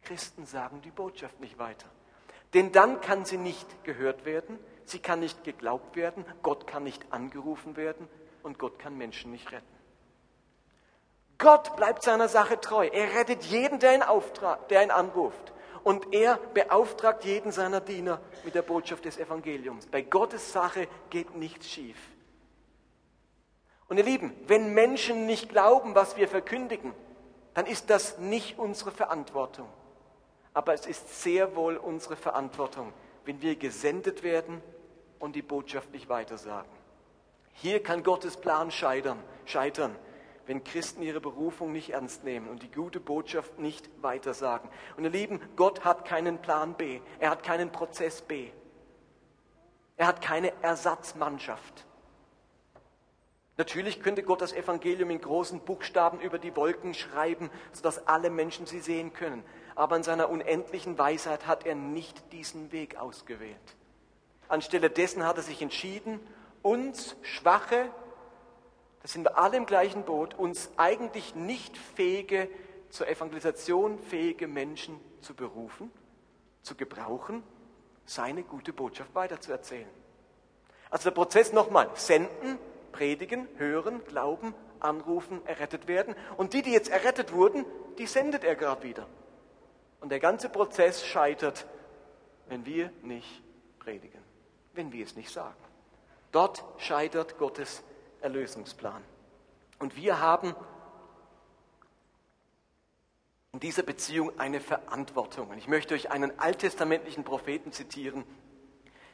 Christen 0.02 0.48
sagen 0.48 0.82
die 0.82 0.90
Botschaft 0.92 1.40
nicht 1.40 1.60
weiter. 1.60 1.88
Denn 2.56 2.72
dann 2.72 3.00
kann 3.00 3.26
sie 3.26 3.38
nicht 3.38 3.84
gehört 3.84 4.26
werden, 4.26 4.58
sie 4.86 5.00
kann 5.00 5.20
nicht 5.20 5.44
geglaubt 5.44 5.96
werden, 5.96 6.26
Gott 6.42 6.66
kann 6.66 6.84
nicht 6.84 7.14
angerufen 7.14 7.78
werden 7.78 8.08
und 8.42 8.58
Gott 8.58 8.80
kann 8.80 8.98
Menschen 8.98 9.30
nicht 9.30 9.52
retten. 9.52 9.81
Gott 11.42 11.76
bleibt 11.76 12.04
seiner 12.04 12.30
Sache 12.30 12.62
treu. 12.62 12.88
Er 12.88 13.16
rettet 13.16 13.44
jeden, 13.46 13.80
der 13.80 13.96
ihn, 13.96 14.04
auftrag, 14.04 14.68
der 14.70 14.84
ihn 14.84 14.92
anruft. 14.92 15.52
Und 15.84 16.14
er 16.14 16.38
beauftragt 16.54 17.26
jeden 17.26 17.52
seiner 17.52 17.82
Diener 17.82 18.22
mit 18.46 18.54
der 18.54 18.62
Botschaft 18.62 19.06
des 19.06 19.18
Evangeliums. 19.18 19.88
Bei 19.88 20.04
Gottes 20.04 20.54
Sache 20.54 20.88
geht 21.10 21.36
nichts 21.36 21.68
schief. 21.68 21.98
Und 23.88 23.98
ihr 23.98 24.04
Lieben, 24.04 24.34
wenn 24.46 24.76
Menschen 24.76 25.26
nicht 25.26 25.50
glauben, 25.50 25.96
was 25.96 26.16
wir 26.16 26.28
verkündigen, 26.28 26.94
dann 27.56 27.66
ist 27.66 27.90
das 27.90 28.20
nicht 28.20 28.60
unsere 28.60 28.92
Verantwortung. 28.92 29.68
Aber 30.54 30.76
es 30.76 30.86
ist 30.86 31.24
sehr 31.24 31.56
wohl 31.56 31.76
unsere 31.76 32.16
Verantwortung, 32.16 32.94
wenn 33.26 33.42
wir 33.42 33.56
gesendet 33.56 34.22
werden 34.22 34.62
und 35.18 35.36
die 35.36 35.42
Botschaft 35.42 35.92
nicht 35.92 36.08
weitersagen. 36.08 36.72
Hier 37.54 37.82
kann 37.82 38.04
Gottes 38.04 38.38
Plan 38.38 38.70
scheitern, 38.70 39.20
scheitern 39.46 39.96
wenn 40.46 40.64
Christen 40.64 41.02
ihre 41.02 41.22
Berufung 41.22 41.72
nicht 41.72 41.92
ernst 41.92 42.24
nehmen 42.24 42.50
und 42.50 42.64
die 42.64 42.72
gute 42.72 43.00
Botschaft 43.00 43.60
nicht 43.60 43.90
weitersagen. 44.02 44.70
Und 44.98 45.04
ihr 45.04 45.10
Lieben, 45.10 45.40
Gott 45.56 45.86
hat 45.86 46.06
keinen 46.06 46.40
Plan 46.42 46.74
B, 46.76 47.02
er 47.20 47.30
hat 47.30 47.44
keinen 47.44 47.72
Prozess 47.72 48.22
B, 48.22 48.52
er 49.98 50.08
hat 50.08 50.22
keine 50.22 50.52
Ersatzmannschaft. 50.62 51.86
Natürlich 53.58 54.02
könnte 54.02 54.24
Gott 54.24 54.42
das 54.42 54.54
Evangelium 54.54 55.12
in 55.12 55.22
großen 55.22 55.60
Buchstaben 55.60 56.20
über 56.20 56.40
die 56.40 56.56
Wolken 56.56 56.94
schreiben, 56.94 57.52
sodass 57.74 58.08
alle 58.08 58.32
Menschen 58.32 58.66
sie 58.66 58.80
sehen 58.80 59.14
können. 59.14 59.44
Aber 59.76 59.96
in 59.96 60.04
seiner 60.04 60.30
unendlichen 60.30 60.98
Weisheit 60.98 61.46
hat 61.46 61.66
er 61.66 61.76
nicht 61.76 62.32
diesen 62.32 62.72
Weg 62.72 62.98
ausgewählt. 62.98 63.76
Anstelle 64.48 64.90
dessen 64.90 65.26
hat 65.26 65.38
er 65.38 65.44
sich 65.44 65.62
entschieden, 65.62 66.20
uns 66.62 67.16
Schwache 67.22 67.90
da 69.02 69.08
sind 69.08 69.24
wir 69.24 69.38
alle 69.38 69.58
im 69.58 69.66
gleichen 69.66 70.04
Boot, 70.04 70.34
uns 70.36 70.70
eigentlich 70.78 71.36
nicht 71.36 71.78
fähige, 71.78 72.50
zur 72.90 73.08
Evangelisation 73.08 74.00
fähige 74.00 74.48
Menschen 74.48 75.00
zu 75.22 75.34
berufen, 75.34 75.92
zu 76.62 76.76
gebrauchen, 76.76 77.42
seine 78.06 78.44
gute 78.44 78.74
Botschaft 78.74 79.16
weiterzuerzählen. 79.16 79.90
Also 80.90 81.10
der 81.10 81.16
Prozess 81.16 81.54
nochmal, 81.54 81.90
senden, 81.96 82.58
predigen, 82.92 83.48
hören, 83.58 84.04
glauben, 84.06 84.54
anrufen, 84.82 85.42
errettet 85.46 85.88
werden. 85.88 86.16
Und 86.38 86.54
die, 86.54 86.62
die 86.62 86.74
jetzt 86.74 86.90
errettet 86.90 87.32
wurden, 87.32 87.66
die 87.98 88.08
sendet 88.08 88.44
er 88.44 88.56
gerade 88.56 88.84
wieder. 88.84 89.08
Und 90.02 90.12
der 90.12 90.20
ganze 90.20 90.50
Prozess 90.50 91.06
scheitert, 91.06 91.66
wenn 92.48 92.66
wir 92.66 92.92
nicht 93.04 93.42
predigen, 93.80 94.22
wenn 94.74 94.92
wir 94.92 95.06
es 95.06 95.16
nicht 95.16 95.32
sagen. 95.32 95.56
Dort 96.32 96.64
scheitert 96.78 97.38
Gottes 97.38 97.84
Erlösungsplan. 98.22 99.04
Und 99.80 99.96
wir 99.96 100.20
haben 100.20 100.56
in 103.54 103.60
dieser 103.60 103.84
Beziehung 103.84 104.40
eine 104.40 104.62
Verantwortung. 104.62 105.50
Und 105.50 105.58
ich 105.58 105.68
möchte 105.68 105.94
euch 105.94 106.12
einen 106.12 106.40
alttestamentlichen 106.40 107.24
Propheten 107.24 107.72
zitieren, 107.72 108.24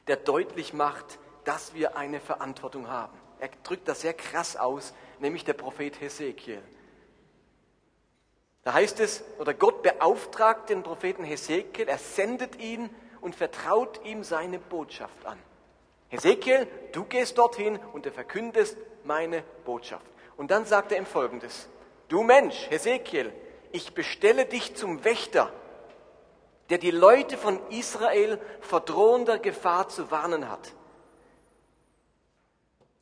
der 0.08 0.18
deutlich 0.18 0.74
macht, 0.74 1.20
dass 1.44 1.74
wir 1.74 1.98
eine 1.98 2.20
Verantwortung 2.20 2.88
haben. 2.88 3.18
Er 3.40 3.50
drückt 3.64 3.88
das 3.88 4.02
sehr 4.02 4.14
krass 4.14 4.56
aus, 4.56 4.94
nämlich 5.20 5.44
der 5.46 5.54
Prophet 5.54 6.00
Hesekiel. 6.02 6.62
Da 8.64 8.74
heißt 8.74 9.00
es, 9.00 9.24
oder 9.40 9.54
Gott 9.54 9.82
beauftragt 9.82 10.70
den 10.70 10.84
Propheten 10.84 11.24
Hesekiel, 11.24 11.88
er 11.88 11.98
sendet 11.98 12.58
ihn 12.58 12.90
und 13.22 13.36
vertraut 13.36 14.04
ihm 14.04 14.24
seine 14.24 14.60
Botschaft 14.60 15.26
an. 15.26 15.40
Hesekiel, 16.10 16.68
du 16.92 17.06
gehst 17.06 17.38
dorthin 17.38 17.80
und 17.94 18.06
er 18.06 18.12
verkündest 18.12 18.78
meine 19.08 19.44
Botschaft. 19.66 20.06
Und 20.36 20.52
dann 20.52 20.66
sagt 20.66 20.92
er 20.92 21.00
ihm 21.00 21.06
folgendes, 21.06 21.68
du 22.10 22.22
Mensch, 22.22 22.70
Hesekiel, 22.70 23.34
ich 23.72 23.94
bestelle 23.94 24.46
dich 24.46 24.76
zum 24.76 25.04
Wächter, 25.04 25.52
der 26.70 26.78
die 26.78 26.92
Leute 26.92 27.38
von 27.38 27.60
Israel 27.70 28.40
vor 28.62 28.82
drohender 28.82 29.40
Gefahr 29.40 29.90
zu 29.90 30.12
warnen 30.12 30.50
hat. 30.50 30.74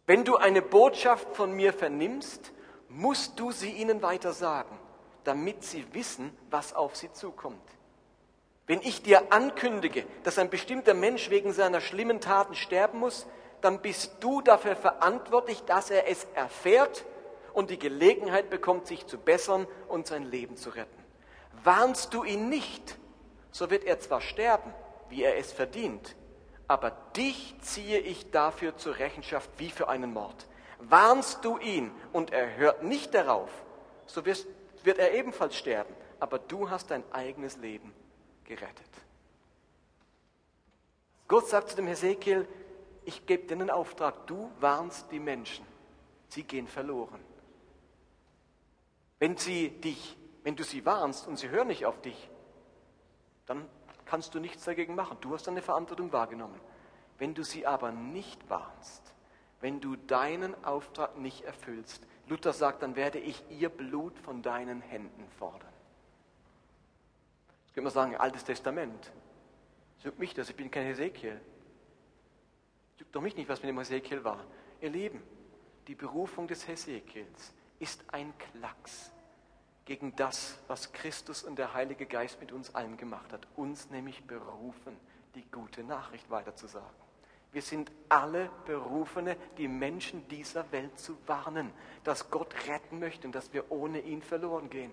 Wenn 0.06 0.24
du 0.24 0.38
eine 0.38 0.62
Botschaft 0.62 1.36
von 1.36 1.52
mir 1.52 1.74
vernimmst, 1.74 2.52
musst 2.90 3.40
du 3.40 3.52
sie 3.52 3.72
ihnen 3.72 4.02
weiter 4.02 4.34
sagen, 4.34 4.78
damit 5.24 5.64
sie 5.64 5.86
wissen, 5.94 6.36
was 6.52 6.74
auf 6.74 6.96
sie 6.96 7.12
zukommt. 7.12 7.60
Wenn 8.68 8.82
ich 8.82 9.02
dir 9.02 9.32
ankündige, 9.32 10.06
dass 10.24 10.40
ein 10.40 10.50
bestimmter 10.50 10.94
Mensch 10.94 11.30
wegen 11.30 11.54
seiner 11.54 11.82
schlimmen 11.82 12.22
Taten 12.22 12.56
sterben 12.56 13.00
muss, 13.00 13.28
dann 13.66 13.82
bist 13.82 14.18
du 14.20 14.42
dafür 14.42 14.76
verantwortlich, 14.76 15.64
dass 15.64 15.90
er 15.90 16.08
es 16.08 16.26
erfährt 16.36 17.04
und 17.52 17.72
die 17.72 17.80
Gelegenheit 17.80 18.52
bekommt, 18.52 18.86
sich 18.86 19.08
zu 19.08 19.18
bessern 19.18 19.66
und 19.88 20.06
sein 20.06 20.24
Leben 20.24 20.56
zu 20.56 20.70
retten. 20.70 21.04
Warnst 21.64 22.14
du 22.14 22.24
ihn 22.24 22.48
nicht, 22.48 22.98
so 23.50 23.72
wird 23.72 23.84
er 23.84 24.00
zwar 24.00 24.22
sterben, 24.22 24.72
wie 25.10 25.24
er 25.24 25.38
es 25.38 25.52
verdient, 25.52 26.16
aber 26.68 26.92
dich 27.16 27.56
ziehe 27.62 27.98
ich 27.98 28.30
dafür 28.30 28.78
zur 28.78 29.00
Rechenschaft 29.00 29.50
wie 29.58 29.72
für 29.72 29.90
einen 29.90 30.14
Mord. 30.14 30.48
Warnst 30.80 31.44
du 31.44 31.58
ihn 31.58 31.92
und 32.14 32.32
er 32.32 32.58
hört 32.58 32.84
nicht 32.84 33.16
darauf, 33.16 33.50
so 34.06 34.26
wird 34.26 35.00
er 35.00 35.14
ebenfalls 35.14 35.56
sterben, 35.56 35.96
aber 36.20 36.38
du 36.38 36.70
hast 36.70 36.92
dein 36.92 37.04
eigenes 37.12 37.58
Leben 37.58 37.96
gerettet. 38.44 38.92
Gott 41.28 41.48
sagt 41.48 41.70
zu 41.70 41.76
dem 41.78 41.88
Hesekiel, 41.88 42.48
ich 43.06 43.26
gebe 43.26 43.48
dir 43.48 43.54
einen 43.54 43.70
Auftrag, 43.70 44.28
du 44.28 44.52
warnst 44.60 45.12
die 45.12 45.20
Menschen, 45.20 45.66
sie 46.28 46.44
gehen 46.44 46.68
verloren. 46.68 47.20
Wenn 49.20 49.38
sie 49.38 49.70
dich, 49.70 50.18
wenn 50.44 50.56
du 50.56 50.64
sie 50.64 50.86
warnst 50.86 51.28
und 51.28 51.38
sie 51.38 51.50
hören 51.50 51.68
nicht 51.68 51.86
auf 51.86 52.02
dich, 52.02 52.30
dann 53.46 53.68
kannst 54.06 54.34
du 54.36 54.40
nichts 54.40 54.66
dagegen 54.66 54.96
machen. 54.96 55.18
Du 55.22 55.34
hast 55.34 55.48
deine 55.48 55.62
Verantwortung 55.62 56.12
wahrgenommen. 56.12 56.60
Wenn 57.18 57.34
du 57.34 57.44
sie 57.44 57.66
aber 57.66 57.92
nicht 57.92 58.50
warnst, 58.50 59.14
wenn 59.62 59.80
du 59.80 59.96
deinen 59.96 60.64
Auftrag 60.66 61.18
nicht 61.18 61.44
erfüllst, 61.44 62.06
Luther 62.28 62.54
sagt, 62.54 62.82
dann 62.84 62.96
werde 62.96 63.20
ich 63.20 63.44
ihr 63.50 63.70
Blut 63.70 64.18
von 64.20 64.42
deinen 64.42 64.82
Händen 64.82 65.28
fordern. 65.38 65.74
Jetzt 67.66 67.74
könnte 67.74 67.86
man 67.86 67.94
sagen, 67.94 68.16
Altes 68.16 68.44
Testament. 68.44 69.12
Sucht 70.00 70.20
mich 70.20 70.34
das, 70.34 70.50
ich 70.50 70.56
bin 70.56 70.70
kein 70.70 70.86
Hesekiel. 70.86 71.40
Sucht 72.98 73.14
doch 73.16 73.22
mich 73.22 73.36
nicht, 73.36 73.50
was 73.50 73.62
mit 73.62 73.70
dem 73.70 73.78
Hesekiel 73.78 74.24
war. 74.24 74.44
Ihr 74.82 74.90
Lieben, 74.90 75.22
die 75.88 75.96
Berufung 75.96 76.48
des 76.48 76.68
Hesekiels 76.68 77.54
ist 77.80 78.04
ein 78.14 78.34
Klacks 78.38 79.12
gegen 79.84 80.16
das, 80.16 80.58
was 80.68 80.92
Christus 80.94 81.44
und 81.44 81.60
der 81.60 81.74
Heilige 81.74 82.06
Geist 82.06 82.40
mit 82.40 82.52
uns 82.52 82.74
allen 82.74 82.98
gemacht 82.98 83.32
hat. 83.32 83.48
Uns 83.56 83.90
nämlich 83.90 84.24
berufen, 84.24 84.98
die 85.36 85.44
gute 85.52 85.84
Nachricht 85.84 86.30
weiterzusagen. 86.30 87.06
Wir 87.52 87.62
sind 87.62 87.92
alle 88.10 88.50
Berufene, 88.66 89.38
die 89.58 89.68
Menschen 89.68 90.28
dieser 90.28 90.70
Welt 90.72 91.00
zu 91.00 91.18
warnen, 91.26 91.72
dass 92.04 92.30
Gott 92.30 92.54
retten 92.68 93.00
möchte 93.00 93.28
und 93.28 93.34
dass 93.34 93.54
wir 93.54 93.72
ohne 93.72 94.02
ihn 94.02 94.22
verloren 94.22 94.70
gehen. 94.70 94.92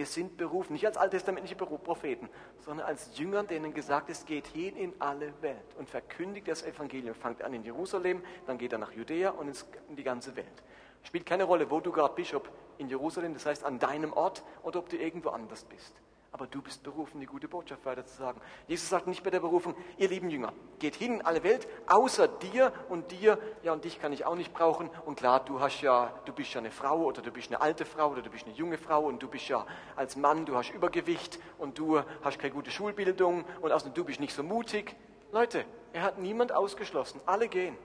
Wir 0.00 0.06
sind 0.06 0.38
berufen, 0.38 0.72
nicht 0.72 0.86
als 0.86 0.96
alttestamentliche 0.96 1.56
Propheten, 1.56 2.30
sondern 2.60 2.86
als 2.86 3.18
Jüngern, 3.18 3.46
denen 3.46 3.74
gesagt 3.74 4.08
ist, 4.08 4.26
geht 4.26 4.46
hin 4.46 4.74
in 4.74 4.94
alle 4.98 5.30
Welt 5.42 5.76
und 5.76 5.90
verkündigt 5.90 6.48
das 6.48 6.62
Evangelium. 6.62 7.14
Fangt 7.14 7.42
an 7.42 7.52
in 7.52 7.62
Jerusalem, 7.64 8.22
dann 8.46 8.56
geht 8.56 8.72
er 8.72 8.78
nach 8.78 8.92
Judäa 8.92 9.28
und 9.28 9.48
in 9.90 9.96
die 9.96 10.02
ganze 10.02 10.34
Welt. 10.36 10.62
Spielt 11.02 11.26
keine 11.26 11.44
Rolle, 11.44 11.70
wo 11.70 11.80
du 11.80 11.92
gerade 11.92 12.14
bist, 12.14 12.32
ob 12.32 12.50
in 12.78 12.88
Jerusalem, 12.88 13.34
das 13.34 13.44
heißt 13.44 13.62
an 13.62 13.78
deinem 13.78 14.14
Ort, 14.14 14.42
oder 14.62 14.78
ob 14.78 14.88
du 14.88 14.96
irgendwo 14.96 15.28
anders 15.28 15.64
bist. 15.64 15.92
Aber 16.32 16.46
du 16.46 16.62
bist 16.62 16.82
berufen, 16.84 17.20
die 17.20 17.26
gute 17.26 17.48
Botschaft 17.48 17.84
weiterzusagen. 17.84 18.40
Jesus 18.68 18.88
sagt 18.88 19.08
nicht 19.08 19.24
bei 19.24 19.30
der 19.30 19.40
Berufung, 19.40 19.74
ihr 19.98 20.08
lieben 20.08 20.30
Jünger, 20.30 20.52
geht 20.78 20.94
hin 20.94 21.14
in 21.14 21.22
alle 21.22 21.42
Welt, 21.42 21.66
außer 21.88 22.28
dir 22.28 22.72
und 22.88 23.10
dir, 23.10 23.38
ja 23.62 23.72
und 23.72 23.84
dich 23.84 24.00
kann 24.00 24.12
ich 24.12 24.24
auch 24.24 24.36
nicht 24.36 24.52
brauchen. 24.52 24.90
Und 25.06 25.16
klar, 25.16 25.44
du 25.44 25.60
hast 25.60 25.80
ja, 25.80 26.12
du 26.26 26.32
bist 26.32 26.54
ja 26.54 26.60
eine 26.60 26.70
Frau 26.70 26.98
oder 26.98 27.20
du 27.20 27.32
bist 27.32 27.48
eine 27.48 27.60
alte 27.60 27.84
Frau 27.84 28.10
oder 28.10 28.22
du 28.22 28.30
bist 28.30 28.46
eine 28.46 28.54
junge 28.54 28.78
Frau 28.78 29.06
und 29.06 29.20
du 29.20 29.28
bist 29.28 29.48
ja 29.48 29.66
als 29.96 30.14
Mann, 30.14 30.46
du 30.46 30.56
hast 30.56 30.70
Übergewicht 30.70 31.40
und 31.58 31.78
du 31.78 32.00
hast 32.22 32.38
keine 32.38 32.54
gute 32.54 32.70
Schulbildung 32.70 33.44
und 33.60 33.72
außerdem 33.72 33.94
du 33.94 34.04
bist 34.04 34.20
nicht 34.20 34.34
so 34.34 34.44
mutig. 34.44 34.94
Leute, 35.32 35.64
er 35.92 36.02
hat 36.02 36.18
niemand 36.18 36.52
ausgeschlossen, 36.52 37.20
alle 37.26 37.48
gehen. 37.48 37.76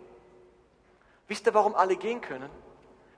Wisst 1.28 1.48
ihr, 1.48 1.54
warum 1.56 1.74
alle 1.74 1.96
gehen 1.96 2.22
können? 2.22 2.50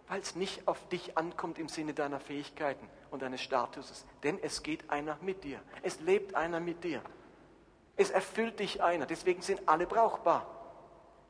Weil 0.07 0.21
es 0.21 0.35
nicht 0.35 0.67
auf 0.67 0.87
dich 0.89 1.17
ankommt 1.17 1.59
im 1.59 1.67
Sinne 1.67 1.93
deiner 1.93 2.19
Fähigkeiten 2.19 2.87
und 3.11 3.21
deines 3.21 3.41
Statuses. 3.41 4.05
Denn 4.23 4.41
es 4.41 4.63
geht 4.63 4.89
einer 4.89 5.17
mit 5.21 5.43
dir. 5.43 5.59
Es 5.81 5.99
lebt 5.99 6.35
einer 6.35 6.59
mit 6.59 6.83
dir. 6.83 7.01
Es 7.97 8.11
erfüllt 8.11 8.59
dich 8.59 8.81
einer. 8.81 9.05
Deswegen 9.05 9.41
sind 9.41 9.67
alle 9.67 9.85
brauchbar. 9.85 10.45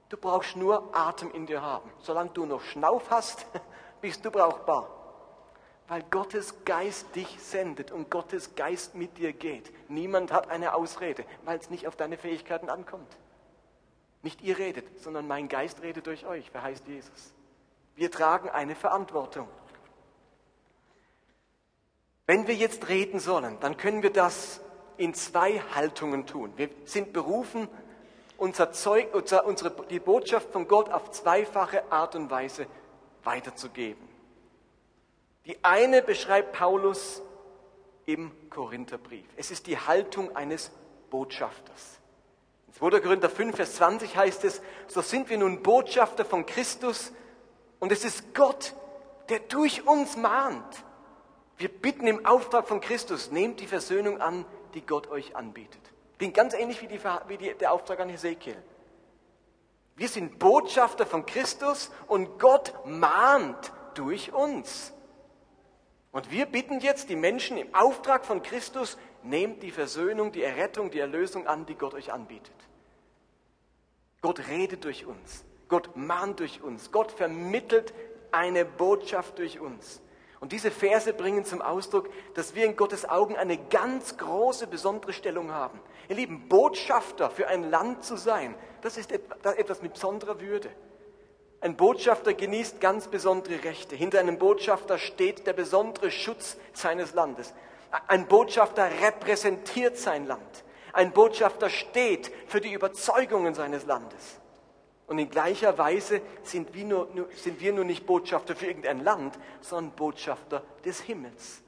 Du 0.10 0.18
brauchst 0.18 0.56
nur 0.56 0.96
Atem 0.96 1.32
in 1.32 1.48
dir 1.48 1.62
haben. 1.62 1.92
Solange 2.00 2.30
du 2.32 2.46
noch 2.46 2.62
Schnauf 2.62 3.10
hast, 3.10 3.46
bist 4.02 4.24
du 4.24 4.32
brauchbar. 4.32 4.90
Weil 5.88 6.04
Gottes 6.04 6.66
Geist 6.66 7.16
dich 7.16 7.40
sendet 7.42 7.92
und 7.92 8.12
Gottes 8.12 8.56
Geist 8.56 8.96
mit 8.96 9.18
dir 9.18 9.34
geht. 9.34 9.72
Niemand 9.90 10.32
hat 10.32 10.50
eine 10.50 10.74
Ausrede, 10.74 11.26
weil 11.46 11.58
es 11.58 11.70
nicht 11.70 11.88
auf 11.88 11.96
deine 11.96 12.18
Fähigkeiten 12.18 12.70
ankommt. 12.70 13.18
Nicht 14.22 14.42
ihr 14.42 14.58
redet, 14.58 15.02
sondern 15.02 15.28
mein 15.28 15.48
Geist 15.48 15.82
redet 15.82 16.06
durch 16.08 16.26
euch, 16.26 16.52
verheißt 16.52 16.88
Jesus. 16.88 17.34
Wir 17.98 18.12
tragen 18.12 18.50
eine 18.50 18.76
Verantwortung. 18.76 19.50
Wenn 22.28 22.48
wir 22.48 22.54
jetzt 22.54 22.90
reden 22.90 23.20
sollen, 23.20 23.60
dann 23.60 23.76
können 23.76 24.04
wir 24.04 24.14
das 24.14 24.62
in 24.98 25.16
zwei 25.16 25.60
Haltungen 25.74 26.28
tun. 26.28 26.54
Wir 26.58 26.70
sind 26.86 27.12
berufen, 27.12 27.68
unser 28.38 28.72
Zeug, 28.72 29.14
unsere, 29.14 29.72
die 29.90 30.00
Botschaft 30.00 30.52
von 30.52 30.68
Gott 30.68 30.90
auf 30.92 31.10
zweifache 31.10 31.92
Art 31.92 32.16
und 32.16 32.30
Weise 32.30 32.68
weiterzugeben. 33.24 34.08
Die 35.48 35.58
eine 35.64 36.04
beschreibt 36.04 36.54
Paulus 36.54 37.24
im 38.06 38.32
Korintherbrief. 38.52 39.26
Es 39.38 39.50
ist 39.50 39.66
die 39.66 39.78
Haltung 39.78 40.36
eines 40.36 40.70
Botschafters. 41.10 42.00
In 42.68 42.74
2. 42.74 43.00
Korinther 43.00 43.30
5, 43.30 43.56
Vers 43.56 43.76
20 43.78 44.16
heißt 44.16 44.44
es, 44.44 44.62
so 44.88 45.02
sind 45.02 45.32
wir 45.32 45.40
nun 45.40 45.64
Botschafter 45.64 46.26
von 46.26 46.46
Christus, 46.46 47.12
und 47.80 47.92
es 47.92 48.04
ist 48.04 48.34
Gott, 48.34 48.74
der 49.30 49.40
durch 49.40 49.86
uns 49.88 50.18
mahnt. 50.18 50.84
Wir 51.58 51.70
bitten 51.70 52.08
im 52.08 52.26
Auftrag 52.26 52.68
von 52.68 52.82
Christus, 52.82 53.32
nehmt 53.32 53.60
die 53.60 53.68
Versöhnung 53.68 54.22
an, 54.22 54.46
die 54.74 54.86
Gott 54.86 55.08
euch 55.10 55.36
anbietet. 55.36 55.82
Klingt 56.18 56.36
ganz 56.36 56.54
ähnlich 56.54 56.82
wie, 56.82 56.88
die, 56.88 57.00
wie 57.28 57.38
die, 57.38 57.54
der 57.56 57.72
Auftrag 57.72 58.00
an 58.00 58.10
Hesekiel. 58.10 58.58
Wir 59.96 60.08
sind 60.08 60.38
Botschafter 60.38 61.06
von 61.06 61.26
Christus 61.26 61.92
und 62.08 62.40
Gott 62.40 62.74
mahnt 62.86 63.72
durch 63.96 64.32
uns. 64.32 64.94
Und 66.12 66.32
wir 66.32 66.46
bitten 66.46 66.80
jetzt 66.80 67.10
die 67.10 67.16
Menschen 67.16 67.58
im 67.58 67.74
Auftrag 67.74 68.26
von 68.26 68.42
Christus, 68.42 68.98
nehmt 69.24 69.64
die 69.64 69.72
Versöhnung, 69.72 70.32
die 70.32 70.44
Errettung, 70.44 70.92
die 70.92 71.00
Erlösung 71.00 71.48
an, 71.48 71.66
die 71.66 71.76
Gott 71.76 71.94
euch 71.94 72.14
anbietet. 72.14 72.56
Gott 74.22 74.48
redet 74.48 74.84
durch 74.84 75.06
uns. 75.06 75.44
Gott 75.68 75.96
mahnt 75.96 76.40
durch 76.40 76.62
uns. 76.62 76.92
Gott 76.92 77.12
vermittelt 77.12 77.94
eine 78.32 78.66
Botschaft 78.66 79.38
durch 79.40 79.60
uns. 79.60 80.02
Und 80.40 80.52
diese 80.52 80.70
Verse 80.70 81.12
bringen 81.14 81.46
zum 81.46 81.62
Ausdruck, 81.62 82.10
dass 82.36 82.54
wir 82.54 82.66
in 82.66 82.76
Gottes 82.76 83.10
Augen 83.10 83.36
eine 83.36 83.58
ganz 83.58 84.18
große, 84.18 84.68
besondere 84.68 85.14
Stellung 85.14 85.52
haben. 85.52 85.80
Ihr 86.10 86.16
Lieben, 86.16 86.48
Botschafter 86.48 87.30
für 87.30 87.48
ein 87.48 87.70
Land 87.70 88.04
zu 88.04 88.18
sein, 88.18 88.56
das 88.82 88.98
ist 88.98 89.12
etwas 89.12 89.82
mit 89.82 89.94
besonderer 89.94 90.40
Würde. 90.40 90.70
Ein 91.60 91.76
Botschafter 91.76 92.36
genießt 92.36 92.80
ganz 92.80 93.08
besondere 93.08 93.64
Rechte. 93.64 93.96
Hinter 93.96 94.20
einem 94.20 94.38
Botschafter 94.38 95.00
steht 95.00 95.48
der 95.48 95.54
besondere 95.54 96.12
Schutz 96.12 96.58
seines 96.74 97.16
Landes. 97.16 97.54
Ein 98.08 98.28
Botschafter 98.28 98.90
repräsentiert 99.02 99.98
sein 99.98 100.28
Land. 100.28 100.64
Ein 100.94 101.12
Botschafter 101.12 101.72
steht 101.72 102.32
für 102.46 102.62
die 102.62 102.74
Überzeugungen 102.74 103.56
seines 103.56 103.86
Landes. 103.86 104.40
Und 105.08 105.20
in 105.20 105.30
gleicher 105.30 105.78
Weise 105.78 106.22
sind 106.44 106.74
wir, 106.74 106.84
nur, 106.84 107.30
sind 107.34 107.62
wir 107.62 107.72
nur 107.72 107.86
nicht 107.86 108.06
Botschafter 108.06 108.56
für 108.56 108.68
irgendein 108.68 109.04
Land, 109.04 109.40
sondern 109.62 109.96
Botschafter 109.96 110.64
des 110.84 111.00
Himmels. 111.00 111.62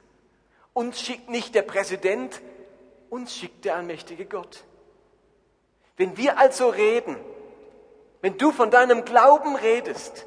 Uns 0.74 1.00
schickt 1.00 1.30
nicht 1.30 1.54
der 1.54 1.62
Präsident, 1.62 2.42
uns 3.08 3.34
schickt 3.34 3.64
der 3.64 3.76
allmächtige 3.76 4.26
Gott. 4.26 4.64
Wenn 5.96 6.18
wir 6.18 6.38
also 6.38 6.68
reden, 6.68 7.16
wenn 8.20 8.36
du 8.36 8.52
von 8.52 8.70
deinem 8.70 9.06
Glauben 9.06 9.56
redest, 9.56 10.26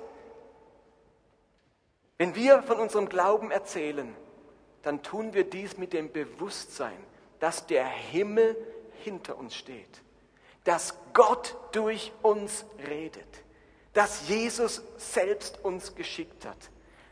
wenn 2.17 2.33
wir 2.33 2.63
von 2.63 2.79
unserem 2.79 3.09
Glauben 3.09 3.51
erzählen, 3.51 4.15
dann 4.81 5.03
tun 5.03 5.33
wir 5.33 5.43
dies 5.43 5.77
mit 5.77 5.93
dem 5.93 6.11
Bewusstsein, 6.11 6.97
dass 7.39 7.67
der 7.67 7.85
Himmel 7.85 8.57
hinter 9.03 9.37
uns 9.37 9.55
steht 9.55 10.02
dass 10.63 10.97
Gott 11.13 11.57
durch 11.71 12.11
uns 12.21 12.65
redet, 12.87 13.27
dass 13.93 14.27
Jesus 14.27 14.81
selbst 14.97 15.63
uns 15.63 15.95
geschickt 15.95 16.45
hat, 16.45 16.57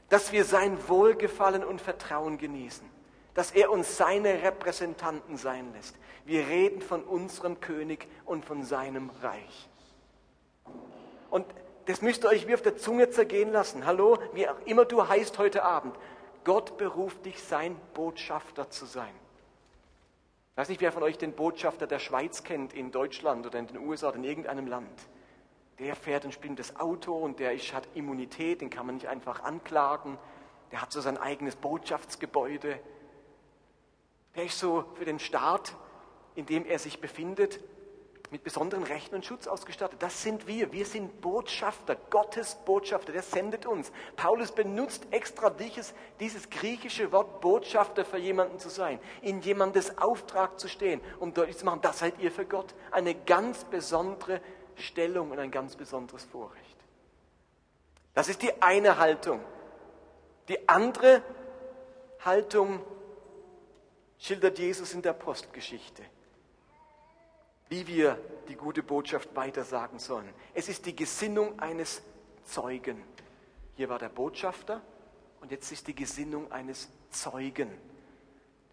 dass 0.09 0.31
wir 0.31 0.45
sein 0.45 0.77
Wohlgefallen 0.87 1.63
und 1.63 1.81
Vertrauen 1.81 2.37
genießen, 2.37 2.89
dass 3.33 3.51
er 3.51 3.71
uns 3.71 3.97
seine 3.97 4.41
Repräsentanten 4.41 5.37
sein 5.37 5.71
lässt. 5.73 5.95
Wir 6.25 6.47
reden 6.47 6.81
von 6.81 7.03
unserem 7.03 7.59
König 7.59 8.07
und 8.25 8.45
von 8.45 8.63
seinem 8.63 9.09
Reich. 9.21 9.69
Und 11.29 11.45
das 11.85 12.01
müsst 12.01 12.23
ihr 12.23 12.29
euch 12.29 12.47
wie 12.47 12.53
auf 12.53 12.61
der 12.61 12.77
Zunge 12.77 13.09
zergehen 13.09 13.51
lassen. 13.51 13.85
Hallo, 13.85 14.17
wie 14.33 14.47
auch 14.47 14.59
immer 14.65 14.85
du 14.85 15.07
heißt 15.07 15.37
heute 15.37 15.63
Abend, 15.63 15.95
Gott 16.43 16.77
beruft 16.77 17.25
dich, 17.25 17.41
sein 17.41 17.75
Botschafter 17.93 18.69
zu 18.69 18.85
sein. 18.85 19.13
Ich 20.51 20.57
weiß 20.57 20.67
nicht, 20.67 20.81
wer 20.81 20.91
von 20.91 21.03
euch 21.03 21.17
den 21.17 21.31
Botschafter 21.31 21.87
der 21.87 21.99
Schweiz 21.99 22.43
kennt 22.43 22.73
in 22.73 22.91
Deutschland 22.91 23.45
oder 23.45 23.57
in 23.57 23.67
den 23.67 23.77
USA 23.77 24.09
oder 24.09 24.17
in 24.17 24.25
irgendeinem 24.25 24.67
Land. 24.67 25.07
Der 25.79 25.95
fährt 25.95 26.25
ein 26.25 26.31
bestimmtes 26.31 26.75
Auto 26.75 27.15
und 27.15 27.39
der 27.39 27.53
ist, 27.53 27.73
hat 27.73 27.87
Immunität, 27.95 28.59
den 28.59 28.69
kann 28.69 28.85
man 28.85 28.95
nicht 28.95 29.07
einfach 29.07 29.43
anklagen. 29.43 30.17
Der 30.71 30.81
hat 30.81 30.91
so 30.91 30.99
sein 30.99 31.17
eigenes 31.17 31.55
Botschaftsgebäude. 31.55 32.77
Der 34.35 34.43
ist 34.43 34.59
so 34.59 34.83
für 34.95 35.05
den 35.05 35.19
Staat, 35.19 35.73
in 36.35 36.45
dem 36.45 36.65
er 36.65 36.79
sich 36.79 36.99
befindet, 36.99 37.61
mit 38.31 38.45
besonderen 38.45 38.83
Rechten 38.83 39.15
und 39.15 39.25
Schutz 39.25 39.45
ausgestattet. 39.45 40.01
Das 40.01 40.23
sind 40.23 40.47
wir. 40.47 40.71
Wir 40.71 40.85
sind 40.85 41.19
Botschafter, 41.19 41.97
Gottes 42.09 42.55
Botschafter, 42.65 43.11
der 43.11 43.23
sendet 43.23 43.65
uns. 43.65 43.91
Paulus 44.15 44.53
benutzt 44.53 45.05
extra 45.11 45.49
dieses, 45.49 45.93
dieses 46.21 46.49
griechische 46.49 47.11
Wort 47.11 47.41
Botschafter 47.41 48.05
für 48.05 48.17
jemanden 48.17 48.57
zu 48.57 48.69
sein, 48.69 48.99
in 49.21 49.41
jemandes 49.41 49.97
Auftrag 49.97 50.57
zu 50.61 50.69
stehen, 50.69 51.01
um 51.19 51.33
deutlich 51.33 51.57
zu 51.57 51.65
machen, 51.65 51.81
das 51.81 51.99
seid 51.99 52.19
ihr 52.19 52.31
für 52.31 52.45
Gott. 52.45 52.73
Eine 52.91 53.15
ganz 53.15 53.65
besondere 53.65 54.39
Stellung 54.75 55.31
und 55.31 55.39
ein 55.39 55.51
ganz 55.51 55.75
besonderes 55.75 56.23
Vorrecht. 56.23 56.77
Das 58.13 58.29
ist 58.29 58.41
die 58.41 58.61
eine 58.61 58.97
Haltung. 58.97 59.41
Die 60.47 60.69
andere 60.69 61.21
Haltung 62.23 62.81
schildert 64.17 64.57
Jesus 64.57 64.93
in 64.93 65.01
der 65.01 65.13
Postgeschichte 65.13 66.03
wie 67.71 67.87
wir 67.87 68.19
die 68.49 68.55
gute 68.55 68.83
Botschaft 68.83 69.33
weitersagen 69.33 69.97
sollen. 69.97 70.29
Es 70.53 70.67
ist 70.67 70.85
die 70.85 70.95
Gesinnung 70.95 71.57
eines 71.57 72.01
Zeugen. 72.43 73.01
Hier 73.77 73.87
war 73.87 73.97
der 73.97 74.09
Botschafter 74.09 74.81
und 75.39 75.51
jetzt 75.51 75.71
ist 75.71 75.87
die 75.87 75.95
Gesinnung 75.95 76.51
eines 76.51 76.89
Zeugen. 77.11 77.69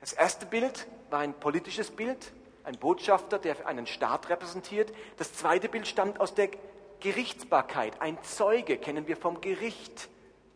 Das 0.01 0.13
erste 0.13 0.47
Bild 0.47 0.89
war 1.11 1.21
ein 1.21 1.33
politisches 1.33 1.93
Bild, 1.93 2.33
ein 2.65 2.77
Botschafter, 2.77 3.39
der 3.39 3.69
einen 3.69 3.87
Staat 3.87 4.29
repräsentiert. 4.31 4.93
Das 5.17 5.33
zweite 5.33 5.69
Bild 5.69 5.87
stammt 5.87 6.19
aus 6.19 6.35
der 6.35 6.51
Gerichtsbarkeit. 6.99 8.03
Ein 8.03 8.21
Zeuge 8.25 8.79
kennen 8.79 9.07
wir 9.07 9.17
vom 9.17 9.41
Gericht. 9.41 10.09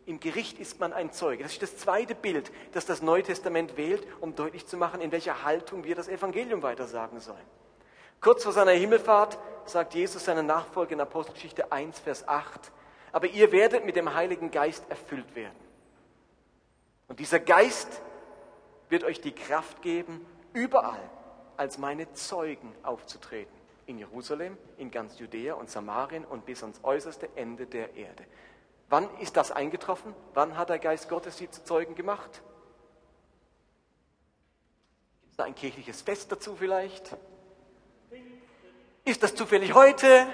Im 0.05 0.19
Gericht 0.19 0.59
ist 0.59 0.81
man 0.81 0.91
ein 0.91 1.13
Zeuge. 1.13 1.43
Das 1.43 1.53
ist 1.53 1.61
das 1.61 1.77
zweite 1.77 2.13
Bild, 2.13 2.51
das 2.73 2.85
das 2.85 3.01
Neue 3.01 3.23
Testament 3.23 3.77
wählt, 3.77 4.05
um 4.19 4.35
deutlich 4.35 4.67
zu 4.67 4.75
machen, 4.75 4.99
in 4.99 5.13
welcher 5.13 5.43
Haltung 5.45 5.85
wir 5.85 5.95
das 5.95 6.09
Evangelium 6.09 6.61
weitersagen 6.61 7.21
sollen. 7.21 7.62
Kurz 8.23 8.45
vor 8.45 8.53
seiner 8.53 8.71
Himmelfahrt 8.71 9.37
sagt 9.65 9.95
Jesus 9.95 10.23
seinen 10.23 10.45
Nachfolger 10.45 10.93
in 10.93 11.01
Apostelgeschichte 11.01 11.73
1, 11.73 11.99
Vers 11.99 12.25
8, 12.25 12.71
aber 13.11 13.27
ihr 13.27 13.51
werdet 13.51 13.83
mit 13.85 13.97
dem 13.97 14.13
Heiligen 14.13 14.49
Geist 14.49 14.89
erfüllt 14.89 15.35
werden. 15.35 15.59
Und 17.09 17.19
dieser 17.19 17.41
Geist 17.41 18.01
wird 18.87 19.03
euch 19.03 19.19
die 19.19 19.33
Kraft 19.33 19.81
geben, 19.81 20.25
überall 20.53 21.01
als 21.57 21.77
meine 21.77 22.13
Zeugen 22.13 22.73
aufzutreten. 22.81 23.53
In 23.87 23.97
Jerusalem, 23.97 24.57
in 24.77 24.89
ganz 24.89 25.19
Judäa 25.19 25.55
und 25.55 25.69
Samarien 25.69 26.23
und 26.23 26.45
bis 26.45 26.63
ans 26.63 26.79
äußerste 26.81 27.27
Ende 27.35 27.65
der 27.65 27.93
Erde. 27.95 28.23
Wann 28.87 29.09
ist 29.19 29.35
das 29.35 29.51
eingetroffen? 29.51 30.15
Wann 30.33 30.57
hat 30.57 30.69
der 30.69 30.79
Geist 30.79 31.09
Gottes 31.09 31.37
sie 31.37 31.51
zu 31.51 31.65
Zeugen 31.65 31.93
gemacht? 31.93 32.41
Gibt 35.23 35.31
es 35.31 35.35
da 35.35 35.43
ein 35.43 35.55
kirchliches 35.55 36.01
Fest 36.01 36.31
dazu 36.31 36.55
vielleicht? 36.55 37.17
Ist 39.05 39.21
das 39.21 39.35
zufällig 39.35 39.73
heute? 39.73 40.27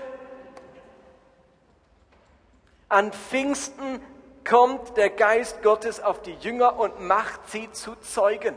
An 2.87 3.11
Pfingsten 3.11 4.01
kommt 4.47 4.95
der 4.97 5.09
Geist 5.09 5.61
Gottes 5.63 5.99
auf 5.99 6.21
die 6.21 6.33
Jünger 6.35 6.79
und 6.79 7.01
macht 7.01 7.49
sie 7.49 7.71
zu 7.71 7.95
Zeugen. 7.95 8.55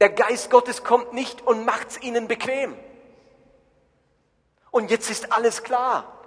Der 0.00 0.10
Geist 0.10 0.50
Gottes 0.50 0.84
kommt 0.84 1.12
nicht 1.12 1.42
und 1.42 1.64
macht 1.64 1.88
es 1.88 2.02
ihnen 2.02 2.28
bequem. 2.28 2.76
Und 4.70 4.90
jetzt 4.90 5.10
ist 5.10 5.32
alles 5.32 5.62
klar. 5.64 6.17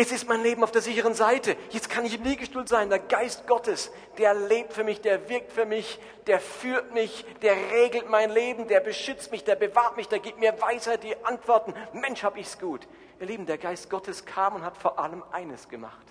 Jetzt 0.00 0.12
ist 0.12 0.28
mein 0.30 0.42
Leben 0.42 0.64
auf 0.64 0.70
der 0.70 0.80
sicheren 0.80 1.12
Seite. 1.12 1.58
Jetzt 1.68 1.90
kann 1.90 2.06
ich 2.06 2.14
im 2.14 2.24
Liegestuhl 2.24 2.66
sein. 2.66 2.88
Der 2.88 3.00
Geist 3.00 3.46
Gottes, 3.46 3.92
der 4.16 4.32
lebt 4.32 4.72
für 4.72 4.82
mich, 4.82 5.02
der 5.02 5.28
wirkt 5.28 5.52
für 5.52 5.66
mich, 5.66 6.00
der 6.26 6.40
führt 6.40 6.94
mich, 6.94 7.26
der 7.42 7.54
regelt 7.70 8.08
mein 8.08 8.30
Leben, 8.30 8.66
der 8.66 8.80
beschützt 8.80 9.30
mich, 9.30 9.44
der 9.44 9.56
bewahrt 9.56 9.98
mich, 9.98 10.08
der 10.08 10.18
gibt 10.18 10.40
mir 10.40 10.58
Weisheit, 10.58 11.02
die 11.02 11.22
Antworten. 11.22 11.74
Mensch, 11.92 12.22
hab 12.22 12.38
ich's 12.38 12.58
gut. 12.58 12.88
Ihr 13.20 13.26
Lieben, 13.26 13.44
der 13.44 13.58
Geist 13.58 13.90
Gottes 13.90 14.24
kam 14.24 14.54
und 14.54 14.64
hat 14.64 14.78
vor 14.78 14.98
allem 14.98 15.22
eines 15.32 15.68
gemacht. 15.68 16.06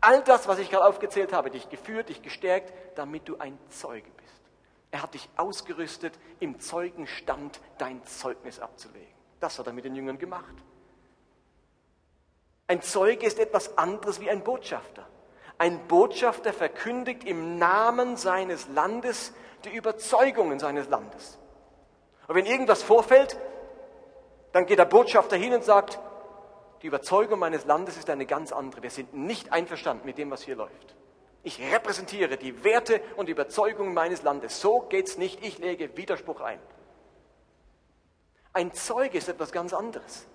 All 0.00 0.24
das, 0.24 0.48
was 0.48 0.58
ich 0.58 0.70
gerade 0.70 0.86
aufgezählt 0.86 1.34
habe, 1.34 1.50
dich 1.50 1.68
geführt, 1.68 2.08
dich 2.08 2.22
gestärkt, 2.22 2.72
damit 2.94 3.28
du 3.28 3.36
ein 3.36 3.58
Zeuge 3.68 4.08
bist. 4.16 4.40
Er 4.92 5.02
hat 5.02 5.12
dich 5.12 5.28
ausgerüstet, 5.36 6.18
im 6.40 6.58
Zeugenstand 6.58 7.60
dein 7.76 8.02
Zeugnis 8.06 8.60
abzulegen. 8.60 9.12
Das 9.40 9.58
hat 9.58 9.66
er 9.66 9.74
mit 9.74 9.84
den 9.84 9.94
Jüngern 9.94 10.16
gemacht. 10.16 10.54
Ein 12.68 12.82
Zeuge 12.82 13.26
ist 13.26 13.38
etwas 13.38 13.78
anderes 13.78 14.20
wie 14.20 14.28
ein 14.28 14.42
Botschafter. 14.42 15.06
Ein 15.58 15.86
Botschafter 15.86 16.52
verkündigt 16.52 17.24
im 17.24 17.58
Namen 17.58 18.16
seines 18.16 18.68
Landes 18.68 19.32
die 19.64 19.74
Überzeugungen 19.74 20.58
seines 20.58 20.88
Landes. 20.88 21.38
Und 22.28 22.34
wenn 22.34 22.46
irgendwas 22.46 22.82
vorfällt, 22.82 23.38
dann 24.52 24.66
geht 24.66 24.78
der 24.78 24.84
Botschafter 24.84 25.36
hin 25.36 25.54
und 25.54 25.64
sagt, 25.64 25.98
die 26.82 26.86
Überzeugung 26.86 27.38
meines 27.38 27.64
Landes 27.64 27.96
ist 27.96 28.10
eine 28.10 28.26
ganz 28.26 28.52
andere. 28.52 28.82
Wir 28.82 28.90
sind 28.90 29.14
nicht 29.14 29.52
einverstanden 29.52 30.06
mit 30.06 30.18
dem, 30.18 30.30
was 30.30 30.42
hier 30.42 30.56
läuft. 30.56 30.94
Ich 31.42 31.60
repräsentiere 31.60 32.36
die 32.36 32.64
Werte 32.64 33.00
und 33.16 33.26
die 33.26 33.32
Überzeugungen 33.32 33.94
meines 33.94 34.22
Landes. 34.22 34.60
So 34.60 34.80
geht's 34.80 35.16
nicht. 35.16 35.44
Ich 35.44 35.58
lege 35.58 35.96
Widerspruch 35.96 36.40
ein. 36.40 36.58
Ein 38.52 38.72
Zeuge 38.72 39.18
ist 39.18 39.28
etwas 39.28 39.52
ganz 39.52 39.72
anderes. 39.72 40.26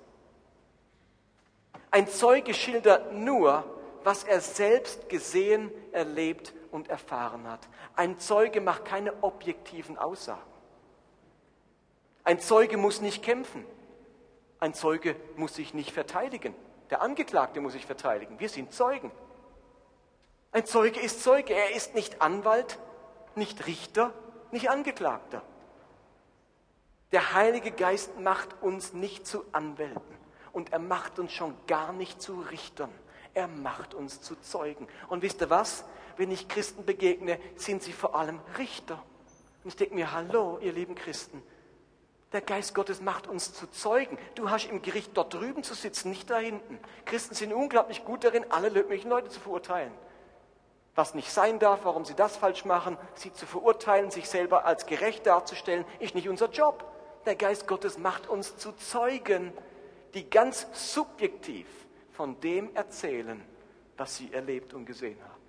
Ein 1.92 2.08
Zeuge 2.08 2.54
schildert 2.54 3.14
nur, 3.14 3.66
was 4.04 4.24
er 4.24 4.40
selbst 4.40 5.10
gesehen, 5.10 5.70
erlebt 5.92 6.54
und 6.72 6.90
erfahren 6.90 7.46
hat. 7.50 7.60
Ein 7.96 8.18
Zeuge 8.18 8.62
macht 8.62 8.86
keine 8.86 9.22
objektiven 9.22 9.98
Aussagen. 9.98 10.42
Ein 12.24 12.40
Zeuge 12.40 12.78
muss 12.78 13.02
nicht 13.02 13.22
kämpfen. 13.24 13.66
Ein 14.60 14.74
Zeuge 14.74 15.18
muss 15.36 15.56
sich 15.56 15.74
nicht 15.74 15.92
verteidigen. 15.92 16.56
Der 16.90 17.02
Angeklagte 17.02 17.60
muss 17.60 17.74
sich 17.74 17.86
verteidigen. 17.86 18.40
Wir 18.40 18.50
sind 18.50 18.74
Zeugen. 18.74 19.12
Ein 20.54 20.66
Zeuge 20.66 21.00
ist 21.02 21.22
Zeuge. 21.24 21.54
Er 21.54 21.76
ist 21.76 21.94
nicht 21.94 22.22
Anwalt, 22.22 22.80
nicht 23.36 23.68
Richter, 23.68 24.14
nicht 24.52 24.70
Angeklagter. 24.70 25.42
Der 27.12 27.34
Heilige 27.34 27.72
Geist 27.72 28.18
macht 28.18 28.62
uns 28.62 28.94
nicht 28.94 29.28
zu 29.28 29.44
Anwälten 29.52 30.21
und 30.54 30.74
er 30.74 30.80
macht 30.80 31.20
uns 31.20 31.32
schon 31.32 31.56
gar 31.68 31.94
nicht 31.94 32.22
zu 32.22 32.42
Richtern. 32.42 32.90
Er 33.34 33.48
macht 33.48 33.94
uns 33.94 34.22
zu 34.22 34.36
Zeugen. 34.36 34.88
Und 35.10 35.22
wisst 35.22 35.42
ihr 35.42 35.50
was? 35.50 35.86
Wenn 36.18 36.32
ich 36.32 36.48
Christen 36.48 36.86
begegne, 36.86 37.40
sind 37.56 37.82
sie 37.82 37.94
vor 37.94 38.16
allem 38.16 38.40
Richter. 38.58 39.02
Und 39.64 39.70
ich 39.70 39.76
denke 39.76 39.96
mir, 39.96 40.12
hallo, 40.12 40.60
ihr 40.62 40.74
lieben 40.74 40.96
Christen, 40.96 41.42
der 42.32 42.42
Geist 42.42 42.74
Gottes 42.74 43.02
macht 43.02 43.28
uns 43.28 43.54
zu 43.54 43.68
Zeugen. 43.68 44.18
Du 44.36 44.50
hast 44.50 44.66
im 44.70 44.82
Gericht 44.82 45.12
dort 45.16 45.34
drüben 45.34 45.64
zu 45.64 45.74
sitzen, 45.74 46.10
nicht 46.10 46.30
da 46.30 46.38
hinten. 46.38 46.80
Christen 47.06 47.36
sind 47.36 47.52
unglaublich 47.52 48.06
gut 48.06 48.24
darin, 48.24 48.46
alle 48.50 48.72
möglichen 48.72 49.10
Leute 49.10 49.30
zu 49.30 49.40
verurteilen. 49.42 49.92
Was 50.96 51.14
nicht 51.14 51.32
sein 51.32 51.60
darf, 51.60 51.82
warum 51.84 52.06
sie 52.06 52.16
das 52.16 52.38
falsch 52.38 52.64
machen, 52.66 52.98
sie 53.16 53.34
zu 53.34 53.46
verurteilen, 53.46 54.12
sich 54.12 54.30
selber 54.30 54.66
als 54.66 54.86
gerecht 54.86 55.26
darzustellen, 55.26 55.86
ist 56.00 56.16
nicht 56.16 56.30
unser 56.30 56.50
Job. 56.50 56.86
Der 57.26 57.36
Geist 57.36 57.68
Gottes 57.68 57.98
macht 57.98 58.28
uns 58.28 58.58
zu 58.58 58.72
Zeugen 58.74 59.54
die 60.14 60.30
ganz 60.30 60.68
subjektiv 60.94 61.68
von 62.12 62.40
dem 62.40 62.76
erzählen, 62.76 63.42
was 63.98 64.18
sie 64.18 64.32
erlebt 64.34 64.74
und 64.74 64.86
gesehen 64.86 65.22
haben. 65.24 65.42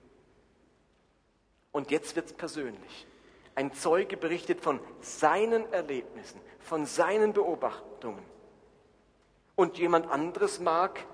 Und 1.73 1.91
jetzt 1.91 2.15
wird 2.17 2.27
es 2.27 2.33
persönlich. 2.33 3.07
Ein 3.55 3.73
Zeuge 3.73 4.17
berichtet 4.17 4.61
von 4.61 4.81
seinen 5.01 5.71
Erlebnissen, 5.73 6.41
von 6.61 6.87
seinen 6.87 7.33
Beobachtungen. 7.33 8.25
Und 9.57 9.79
jemand 9.79 10.11
anderes 10.11 10.61
mag 10.61 11.05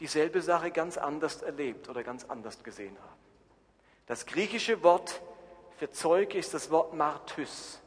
dieselbe 0.00 0.42
Sache 0.42 0.70
ganz 0.70 0.98
anders 0.98 1.42
erlebt 1.42 1.88
oder 1.88 2.02
ganz 2.02 2.24
anders 2.24 2.62
gesehen 2.62 2.96
haben. 3.00 3.16
Das 4.06 4.26
griechische 4.26 4.82
Wort 4.82 5.22
für 5.78 5.90
Zeuge 5.90 6.38
ist 6.38 6.54
das 6.54 6.70
Wort 6.70 6.94
Martys. 6.94 7.80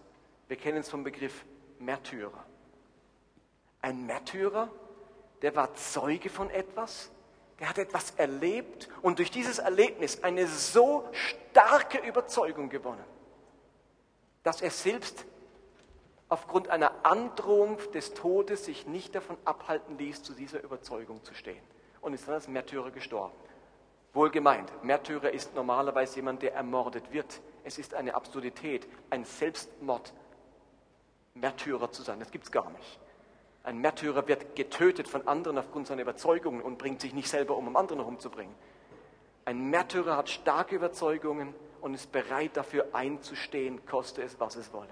Wir 0.48 0.58
kennen 0.58 0.80
es 0.80 0.90
vom 0.90 1.04
Begriff 1.04 1.46
Märtyrer. 1.80 2.46
Ein 3.82 4.06
Märtyrer, 4.06 4.70
der 5.42 5.56
war 5.56 5.74
Zeuge 5.74 6.30
von 6.30 6.50
etwas, 6.50 7.10
der 7.60 7.70
hat 7.70 7.78
etwas 7.78 8.12
erlebt 8.12 8.90
und 9.02 9.20
durch 9.20 9.32
dieses 9.32 9.60
Erlebnis 9.60 10.24
eine 10.24 10.48
so 10.48 11.08
starke 11.12 11.98
Überzeugung 12.00 12.70
gewonnen, 12.70 13.04
dass 14.44 14.62
er 14.62 14.72
selbst 14.72 15.26
aufgrund 16.30 16.70
einer 16.70 16.94
Androhung 17.04 17.78
des 17.94 18.14
Todes 18.14 18.66
sich 18.66 18.86
nicht 18.86 19.16
davon 19.16 19.38
abhalten 19.46 19.98
ließ, 19.98 20.24
zu 20.24 20.34
dieser 20.34 20.64
Überzeugung 20.64 21.24
zu 21.24 21.34
stehen 21.34 21.64
und 22.02 22.14
ist 22.14 22.28
dann 22.28 22.36
als 22.36 22.48
Märtyrer 22.48 22.92
gestorben. 22.92 23.36
Wohlgemeint, 24.14 24.72
Märtyrer 24.84 25.32
ist 25.32 25.54
normalerweise 25.54 26.18
jemand, 26.18 26.42
der 26.42 26.54
ermordet 26.54 27.12
wird. 27.12 27.42
Es 27.64 27.78
ist 27.78 27.94
eine 27.94 28.16
Absurdität, 28.16 28.88
ein 29.10 29.24
Selbstmord 29.24 30.14
Märtyrer 31.36 31.92
zu 31.92 32.02
sein. 32.04 32.20
Das 32.20 32.32
gibt 32.32 32.46
es 32.46 32.52
gar 32.52 32.70
nicht. 32.72 33.00
Ein 33.70 33.82
Märtyrer 33.82 34.28
wird 34.28 34.56
getötet 34.56 35.08
von 35.08 35.28
anderen 35.28 35.60
aufgrund 35.60 35.86
seiner 35.86 36.02
Überzeugungen 36.02 36.60
und 36.60 36.80
bringt 36.80 37.02
sich 37.02 37.14
nicht 37.14 37.30
selber 37.30 37.56
um, 37.56 37.68
um 37.68 37.76
andere 37.76 38.00
noch 38.00 38.08
umzubringen. 38.08 38.56
Ein 39.46 39.70
Märtyrer 39.70 40.18
hat 40.18 40.28
starke 40.28 40.76
Überzeugungen 40.76 41.54
und 41.80 41.94
ist 41.94 42.12
bereit 42.12 42.58
dafür 42.58 42.88
einzustehen, 42.94 43.86
koste 43.86 44.24
es, 44.24 44.40
was 44.40 44.56
es 44.56 44.74
wolle. 44.74 44.90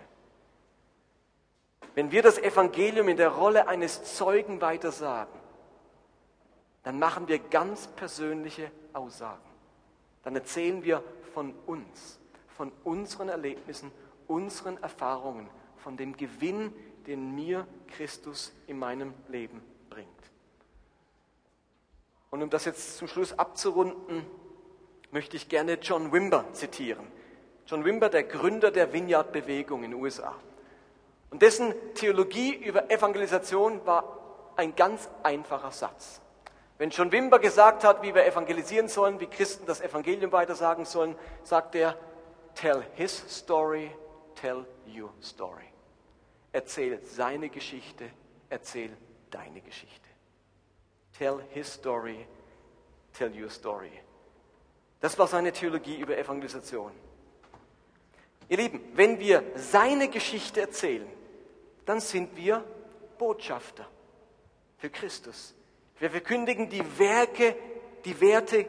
Wenn 1.96 2.12
wir 2.12 2.22
das 2.22 2.38
Evangelium 2.38 3.08
in 3.10 3.18
der 3.18 3.30
Rolle 3.30 3.68
eines 3.68 4.16
Zeugen 4.16 4.62
weitersagen, 4.62 5.40
dann 6.84 7.00
machen 7.00 7.28
wir 7.28 7.40
ganz 7.40 7.88
persönliche 7.88 8.70
Aussagen. 8.94 9.42
Dann 10.22 10.36
erzählen 10.36 10.84
wir 10.84 11.04
von 11.34 11.56
uns, 11.66 12.20
von 12.56 12.72
unseren 12.84 13.30
Erlebnissen, 13.30 13.92
unseren 14.28 14.78
Erfahrungen, 14.84 15.50
von 15.78 15.98
dem 15.98 16.16
Gewinn, 16.16 16.72
den 17.08 17.34
mir 17.34 17.66
Christus 17.88 18.54
in 18.68 18.78
meinem 18.78 19.14
Leben 19.30 19.62
bringt. 19.90 20.08
Und 22.30 22.44
um 22.44 22.50
das 22.50 22.66
jetzt 22.66 22.98
zum 22.98 23.08
Schluss 23.08 23.38
abzurunden, 23.40 24.26
möchte 25.12 25.38
ich 25.38 25.48
gerne 25.50 25.76
John 25.76 26.12
Wimber 26.12 26.46
zitieren. 26.52 27.08
John 27.66 27.86
Wimber, 27.86 28.10
der 28.10 28.24
Gründer 28.24 28.72
der 28.72 28.94
Vineyard-Bewegung 28.94 29.84
in 29.84 29.92
den 29.92 30.02
USA. 30.02 30.36
Und 31.30 31.42
dessen 31.42 31.74
Theologie 31.96 32.54
über 32.54 32.92
Evangelisation 32.92 33.86
war 33.86 34.52
ein 34.56 34.76
ganz 34.76 35.10
einfacher 35.24 35.72
Satz. 35.72 36.22
Wenn 36.78 36.90
John 36.90 37.12
Wimber 37.12 37.40
gesagt 37.40 37.84
hat, 37.84 38.04
wie 38.04 38.14
wir 38.14 38.26
evangelisieren 38.26 38.88
sollen, 38.88 39.20
wie 39.20 39.28
Christen 39.28 39.66
das 39.66 39.82
Evangelium 39.82 40.32
weitersagen 40.32 40.86
sollen, 40.86 41.16
sagt 41.44 41.76
er, 41.76 41.98
tell 42.54 42.84
his 42.96 43.24
story, 43.28 43.92
tell 44.36 44.66
your 44.88 45.12
story. 45.22 45.66
Erzähl 46.52 47.00
seine 47.04 47.50
Geschichte, 47.50 48.10
erzähl 48.50 48.96
deine 49.30 49.62
Geschichte. 49.62 50.08
Tell 51.18 51.40
his 51.50 51.72
story, 51.74 52.26
tell 53.14 53.32
your 53.32 53.50
story. 53.50 53.92
Das 55.00 55.18
war 55.20 55.28
seine 55.28 55.52
Theologie 55.52 55.98
über 55.98 56.18
Evangelisation. 56.18 56.92
Ihr 58.50 58.58
Lieben, 58.58 58.82
wenn 58.94 59.20
wir 59.20 59.44
seine 59.56 60.08
Geschichte 60.08 60.62
erzählen, 60.62 61.08
dann 61.86 62.00
sind 62.00 62.36
wir 62.36 62.64
Botschafter 63.18 63.88
für 64.78 64.90
Christus. 64.90 65.54
Wir 66.00 66.12
verkündigen 66.12 66.70
die 66.70 66.84
Werke, 67.00 67.56
die 68.06 68.20
Werte 68.22 68.66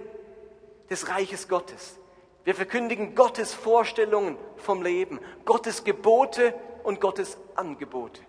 des 0.91 1.09
Reiches 1.09 1.49
Gottes. 1.49 1.99
Wir 2.45 2.55
verkündigen 2.55 3.15
Gottes 3.15 3.53
Vorstellungen 3.53 4.39
vom 4.57 4.83
Leben, 4.83 5.21
Gottes 5.45 5.85
Gebote 5.85 6.55
und 6.89 7.03
Gottes 7.03 7.37
Angebote. 7.55 8.23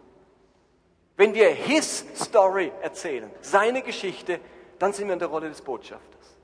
Wenn 1.15 1.33
wir 1.33 1.47
His 1.49 2.05
Story 2.13 2.73
erzählen, 2.81 3.31
seine 3.39 3.81
Geschichte, 3.81 4.41
dann 4.77 4.91
sind 4.91 5.07
wir 5.07 5.13
in 5.13 5.19
der 5.19 5.29
Rolle 5.29 5.47
des 5.47 5.61
Botschafters. 5.61 6.35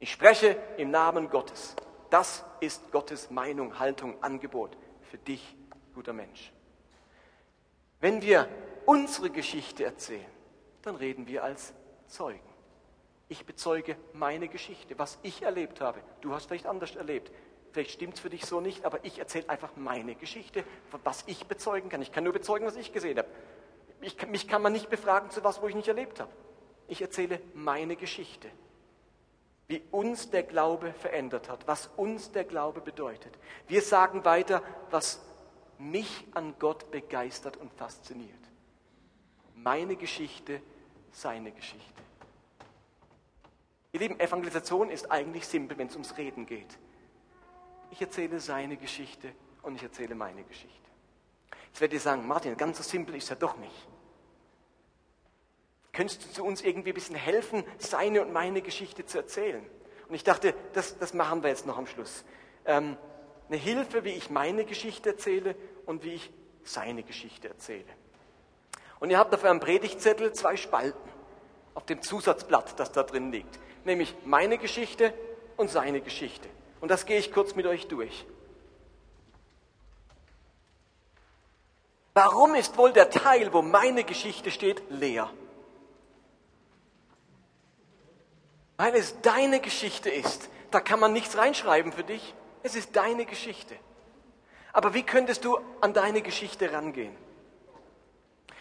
Ich 0.00 0.10
spreche 0.10 0.56
im 0.76 0.90
Namen 0.90 1.30
Gottes. 1.30 1.76
Das 2.10 2.44
ist 2.58 2.90
Gottes 2.90 3.30
Meinung, 3.30 3.78
Haltung, 3.78 4.20
Angebot 4.20 4.76
für 5.02 5.18
dich, 5.18 5.56
guter 5.94 6.12
Mensch. 6.12 6.52
Wenn 8.00 8.20
wir 8.20 8.48
unsere 8.84 9.30
Geschichte 9.30 9.84
erzählen, 9.84 10.26
dann 10.82 10.96
reden 10.96 11.28
wir 11.28 11.44
als 11.44 11.72
Zeugen. 12.08 12.40
Ich 13.28 13.46
bezeuge 13.46 13.96
meine 14.12 14.48
Geschichte, 14.48 14.98
was 14.98 15.20
ich 15.22 15.42
erlebt 15.42 15.80
habe. 15.80 16.00
Du 16.20 16.34
hast 16.34 16.46
vielleicht 16.46 16.66
anders 16.66 16.96
erlebt. 16.96 17.30
Vielleicht 17.74 17.90
stimmt 17.90 18.14
es 18.14 18.20
für 18.20 18.30
dich 18.30 18.46
so 18.46 18.60
nicht, 18.60 18.84
aber 18.84 19.04
ich 19.04 19.18
erzähle 19.18 19.48
einfach 19.48 19.70
meine 19.74 20.14
Geschichte, 20.14 20.62
was 21.02 21.24
ich 21.26 21.46
bezeugen 21.46 21.88
kann. 21.88 22.00
Ich 22.02 22.12
kann 22.12 22.22
nur 22.22 22.32
bezeugen, 22.32 22.64
was 22.64 22.76
ich 22.76 22.92
gesehen 22.92 23.18
habe. 23.18 23.26
Ich, 24.00 24.24
mich 24.28 24.46
kann 24.46 24.62
man 24.62 24.72
nicht 24.72 24.90
befragen 24.90 25.28
zu 25.30 25.42
was, 25.42 25.60
wo 25.60 25.66
ich 25.66 25.74
nicht 25.74 25.88
erlebt 25.88 26.20
habe. 26.20 26.30
Ich 26.86 27.02
erzähle 27.02 27.40
meine 27.52 27.96
Geschichte, 27.96 28.48
wie 29.66 29.82
uns 29.90 30.30
der 30.30 30.44
Glaube 30.44 30.92
verändert 30.92 31.48
hat, 31.48 31.66
was 31.66 31.90
uns 31.96 32.30
der 32.30 32.44
Glaube 32.44 32.80
bedeutet. 32.80 33.36
Wir 33.66 33.82
sagen 33.82 34.24
weiter, 34.24 34.62
was 34.92 35.20
mich 35.76 36.28
an 36.32 36.54
Gott 36.60 36.92
begeistert 36.92 37.56
und 37.56 37.72
fasziniert. 37.72 38.30
Meine 39.56 39.96
Geschichte, 39.96 40.62
seine 41.10 41.50
Geschichte. 41.50 42.02
Ihr 43.90 43.98
Lieben, 43.98 44.20
Evangelisation 44.20 44.90
ist 44.90 45.10
eigentlich 45.10 45.44
simpel, 45.48 45.76
wenn 45.76 45.88
es 45.88 45.94
ums 45.94 46.16
Reden 46.16 46.46
geht. 46.46 46.78
Ich 47.94 48.00
erzähle 48.00 48.40
seine 48.40 48.76
Geschichte 48.76 49.30
und 49.62 49.76
ich 49.76 49.82
erzähle 49.84 50.16
meine 50.16 50.42
Geschichte. 50.42 50.90
Jetzt 51.68 51.80
werdet 51.80 51.94
ihr 51.94 52.00
sagen, 52.00 52.26
Martin, 52.26 52.56
ganz 52.56 52.78
so 52.78 52.82
simpel 52.82 53.14
ist 53.14 53.30
er 53.30 53.36
doch 53.36 53.56
nicht. 53.56 53.88
Könntest 55.92 56.24
du 56.24 56.32
zu 56.32 56.44
uns 56.44 56.60
irgendwie 56.62 56.90
ein 56.90 56.94
bisschen 56.94 57.14
helfen, 57.14 57.62
seine 57.78 58.22
und 58.22 58.32
meine 58.32 58.62
Geschichte 58.62 59.06
zu 59.06 59.18
erzählen? 59.18 59.64
Und 60.08 60.14
ich 60.16 60.24
dachte, 60.24 60.56
das, 60.72 60.98
das 60.98 61.14
machen 61.14 61.44
wir 61.44 61.50
jetzt 61.50 61.66
noch 61.66 61.78
am 61.78 61.86
Schluss. 61.86 62.24
Ähm, 62.64 62.96
eine 63.46 63.58
Hilfe, 63.58 64.02
wie 64.02 64.10
ich 64.10 64.28
meine 64.28 64.64
Geschichte 64.64 65.10
erzähle 65.10 65.54
und 65.86 66.02
wie 66.02 66.14
ich 66.14 66.32
seine 66.64 67.04
Geschichte 67.04 67.46
erzähle. 67.46 67.84
Und 68.98 69.10
ihr 69.10 69.18
habt 69.18 69.32
auf 69.32 69.44
eurem 69.44 69.60
Predigtzettel 69.60 70.32
zwei 70.32 70.56
Spalten 70.56 71.08
auf 71.74 71.86
dem 71.86 72.02
Zusatzblatt, 72.02 72.76
das 72.80 72.90
da 72.90 73.04
drin 73.04 73.30
liegt. 73.30 73.60
Nämlich 73.84 74.16
meine 74.24 74.58
Geschichte 74.58 75.14
und 75.56 75.70
seine 75.70 76.00
Geschichte. 76.00 76.48
Und 76.84 76.90
das 76.90 77.06
gehe 77.06 77.18
ich 77.18 77.32
kurz 77.32 77.54
mit 77.54 77.64
euch 77.64 77.88
durch. 77.88 78.26
Warum 82.12 82.54
ist 82.54 82.76
wohl 82.76 82.92
der 82.92 83.08
Teil, 83.08 83.54
wo 83.54 83.62
meine 83.62 84.04
Geschichte 84.04 84.50
steht, 84.50 84.82
leer? 84.90 85.30
Weil 88.76 88.94
es 88.96 89.18
deine 89.22 89.60
Geschichte 89.60 90.10
ist. 90.10 90.50
Da 90.70 90.80
kann 90.80 91.00
man 91.00 91.14
nichts 91.14 91.38
reinschreiben 91.38 91.90
für 91.90 92.04
dich. 92.04 92.34
Es 92.62 92.74
ist 92.74 92.94
deine 92.94 93.24
Geschichte. 93.24 93.76
Aber 94.74 94.92
wie 94.92 95.04
könntest 95.04 95.46
du 95.46 95.58
an 95.80 95.94
deine 95.94 96.20
Geschichte 96.20 96.70
rangehen? 96.70 97.16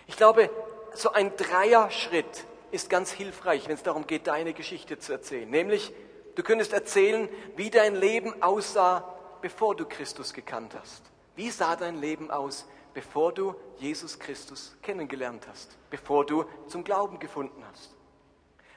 Ich 0.07 0.15
glaube, 0.15 0.49
so 0.93 1.11
ein 1.11 1.35
Dreier-Schritt 1.35 2.45
ist 2.71 2.89
ganz 2.89 3.11
hilfreich, 3.11 3.67
wenn 3.67 3.75
es 3.75 3.83
darum 3.83 4.07
geht, 4.07 4.27
deine 4.27 4.53
Geschichte 4.53 4.97
zu 4.97 5.11
erzählen. 5.11 5.49
Nämlich, 5.49 5.91
du 6.35 6.43
könntest 6.43 6.73
erzählen, 6.73 7.29
wie 7.55 7.69
dein 7.69 7.95
Leben 7.95 8.41
aussah, 8.41 9.13
bevor 9.41 9.75
du 9.75 9.85
Christus 9.85 10.33
gekannt 10.33 10.75
hast. 10.79 11.03
Wie 11.35 11.49
sah 11.49 11.75
dein 11.75 11.95
Leben 11.95 12.31
aus, 12.31 12.67
bevor 12.93 13.33
du 13.33 13.55
Jesus 13.77 14.19
Christus 14.19 14.75
kennengelernt 14.81 15.47
hast, 15.49 15.77
bevor 15.89 16.25
du 16.25 16.45
zum 16.67 16.83
Glauben 16.83 17.19
gefunden 17.19 17.63
hast? 17.71 17.95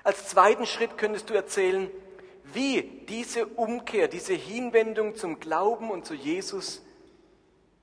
Als 0.02 0.28
zweiten 0.28 0.66
Schritt 0.66 0.98
könntest 0.98 1.30
du 1.30 1.34
erzählen, 1.34 1.90
wie 2.44 2.82
diese 3.08 3.46
Umkehr, 3.46 4.08
diese 4.08 4.34
Hinwendung 4.34 5.16
zum 5.16 5.40
Glauben 5.40 5.90
und 5.90 6.06
zu 6.06 6.14
Jesus 6.14 6.82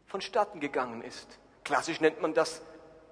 vonstatten 0.08 0.60
gegangen 0.60 1.02
ist. 1.02 1.40
Klassisch 1.64 2.00
nennt 2.00 2.22
man 2.22 2.34
das 2.34 2.62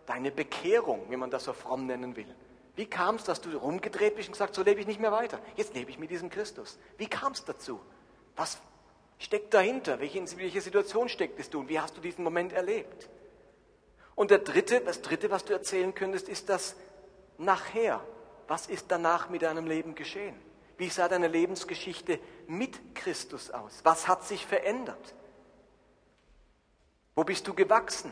deine 0.05 0.31
Bekehrung, 0.31 1.05
wenn 1.09 1.19
man 1.19 1.29
das 1.29 1.45
so 1.45 1.53
fromm 1.53 1.85
nennen 1.87 2.15
will. 2.15 2.33
Wie 2.81 2.87
kam 2.87 3.17
es, 3.17 3.25
dass 3.25 3.41
du 3.41 3.55
rumgedreht 3.55 4.15
bist 4.15 4.29
und 4.29 4.31
gesagt, 4.31 4.55
so 4.55 4.63
lebe 4.63 4.81
ich 4.81 4.87
nicht 4.87 4.99
mehr 4.99 5.11
weiter. 5.11 5.39
Jetzt 5.55 5.75
lebe 5.75 5.91
ich 5.91 5.99
mit 5.99 6.09
diesem 6.09 6.31
Christus. 6.31 6.79
Wie 6.97 7.05
kam 7.05 7.33
es 7.33 7.45
dazu? 7.45 7.79
Was 8.35 8.59
steckt 9.19 9.53
dahinter? 9.53 9.99
Welche, 9.99 10.19
welche 10.39 10.61
Situation 10.61 11.07
stecktest 11.07 11.53
du 11.53 11.59
und 11.59 11.69
wie 11.69 11.79
hast 11.79 11.95
du 11.95 12.01
diesen 12.01 12.23
Moment 12.23 12.53
erlebt? 12.53 13.07
Und 14.15 14.31
der 14.31 14.39
dritte, 14.39 14.81
das 14.81 15.03
dritte, 15.03 15.29
was 15.29 15.45
du 15.45 15.53
erzählen 15.53 15.93
könntest, 15.93 16.27
ist 16.27 16.49
das 16.49 16.75
nachher. 17.37 18.03
Was 18.47 18.65
ist 18.65 18.87
danach 18.87 19.29
mit 19.29 19.43
deinem 19.43 19.67
Leben 19.67 19.93
geschehen? 19.93 20.35
Wie 20.79 20.89
sah 20.89 21.07
deine 21.07 21.27
Lebensgeschichte 21.27 22.19
mit 22.47 22.95
Christus 22.95 23.51
aus? 23.51 23.81
Was 23.83 24.07
hat 24.07 24.23
sich 24.23 24.47
verändert? 24.47 25.13
Wo 27.13 27.23
bist 27.23 27.47
du 27.47 27.53
gewachsen? 27.53 28.11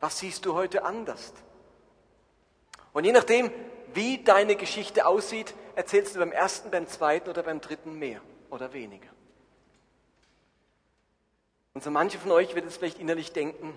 Was 0.00 0.18
siehst 0.18 0.44
du 0.44 0.54
heute 0.54 0.84
anders? 0.84 1.32
Und 2.92 3.04
je 3.04 3.12
nachdem, 3.12 3.52
wie 3.96 4.18
deine 4.18 4.54
Geschichte 4.54 5.06
aussieht, 5.06 5.54
erzählst 5.74 6.14
du 6.14 6.20
beim 6.20 6.32
ersten, 6.32 6.70
beim 6.70 6.86
zweiten 6.86 7.28
oder 7.28 7.42
beim 7.42 7.60
dritten 7.60 7.98
mehr 7.98 8.20
oder 8.50 8.72
weniger. 8.72 9.08
Und 11.74 11.82
so 11.82 11.90
manche 11.90 12.18
von 12.18 12.30
euch 12.30 12.54
wird 12.54 12.66
es 12.66 12.76
vielleicht 12.76 12.98
innerlich 12.98 13.32
denken, 13.32 13.74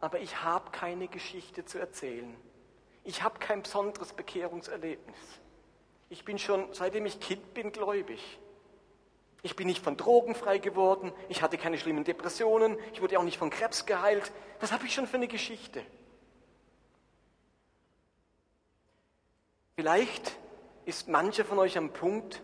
aber 0.00 0.20
ich 0.20 0.42
habe 0.42 0.70
keine 0.70 1.08
Geschichte 1.08 1.64
zu 1.64 1.78
erzählen. 1.78 2.34
Ich 3.04 3.22
habe 3.22 3.38
kein 3.38 3.62
besonderes 3.62 4.12
Bekehrungserlebnis. 4.12 5.16
Ich 6.08 6.24
bin 6.24 6.38
schon, 6.38 6.66
seitdem 6.72 7.06
ich 7.06 7.20
Kind 7.20 7.54
bin, 7.54 7.70
gläubig. 7.70 8.38
Ich 9.42 9.56
bin 9.56 9.66
nicht 9.66 9.84
von 9.84 9.96
Drogen 9.96 10.34
frei 10.34 10.58
geworden. 10.58 11.12
Ich 11.28 11.42
hatte 11.42 11.58
keine 11.58 11.78
schlimmen 11.78 12.04
Depressionen. 12.04 12.78
Ich 12.94 13.02
wurde 13.02 13.18
auch 13.18 13.24
nicht 13.24 13.38
von 13.38 13.50
Krebs 13.50 13.84
geheilt. 13.84 14.32
Was 14.60 14.72
habe 14.72 14.86
ich 14.86 14.94
schon 14.94 15.06
für 15.06 15.16
eine 15.16 15.28
Geschichte? 15.28 15.84
Vielleicht 19.76 20.36
ist 20.84 21.08
mancher 21.08 21.44
von 21.44 21.58
euch 21.58 21.76
am 21.76 21.92
Punkt, 21.92 22.42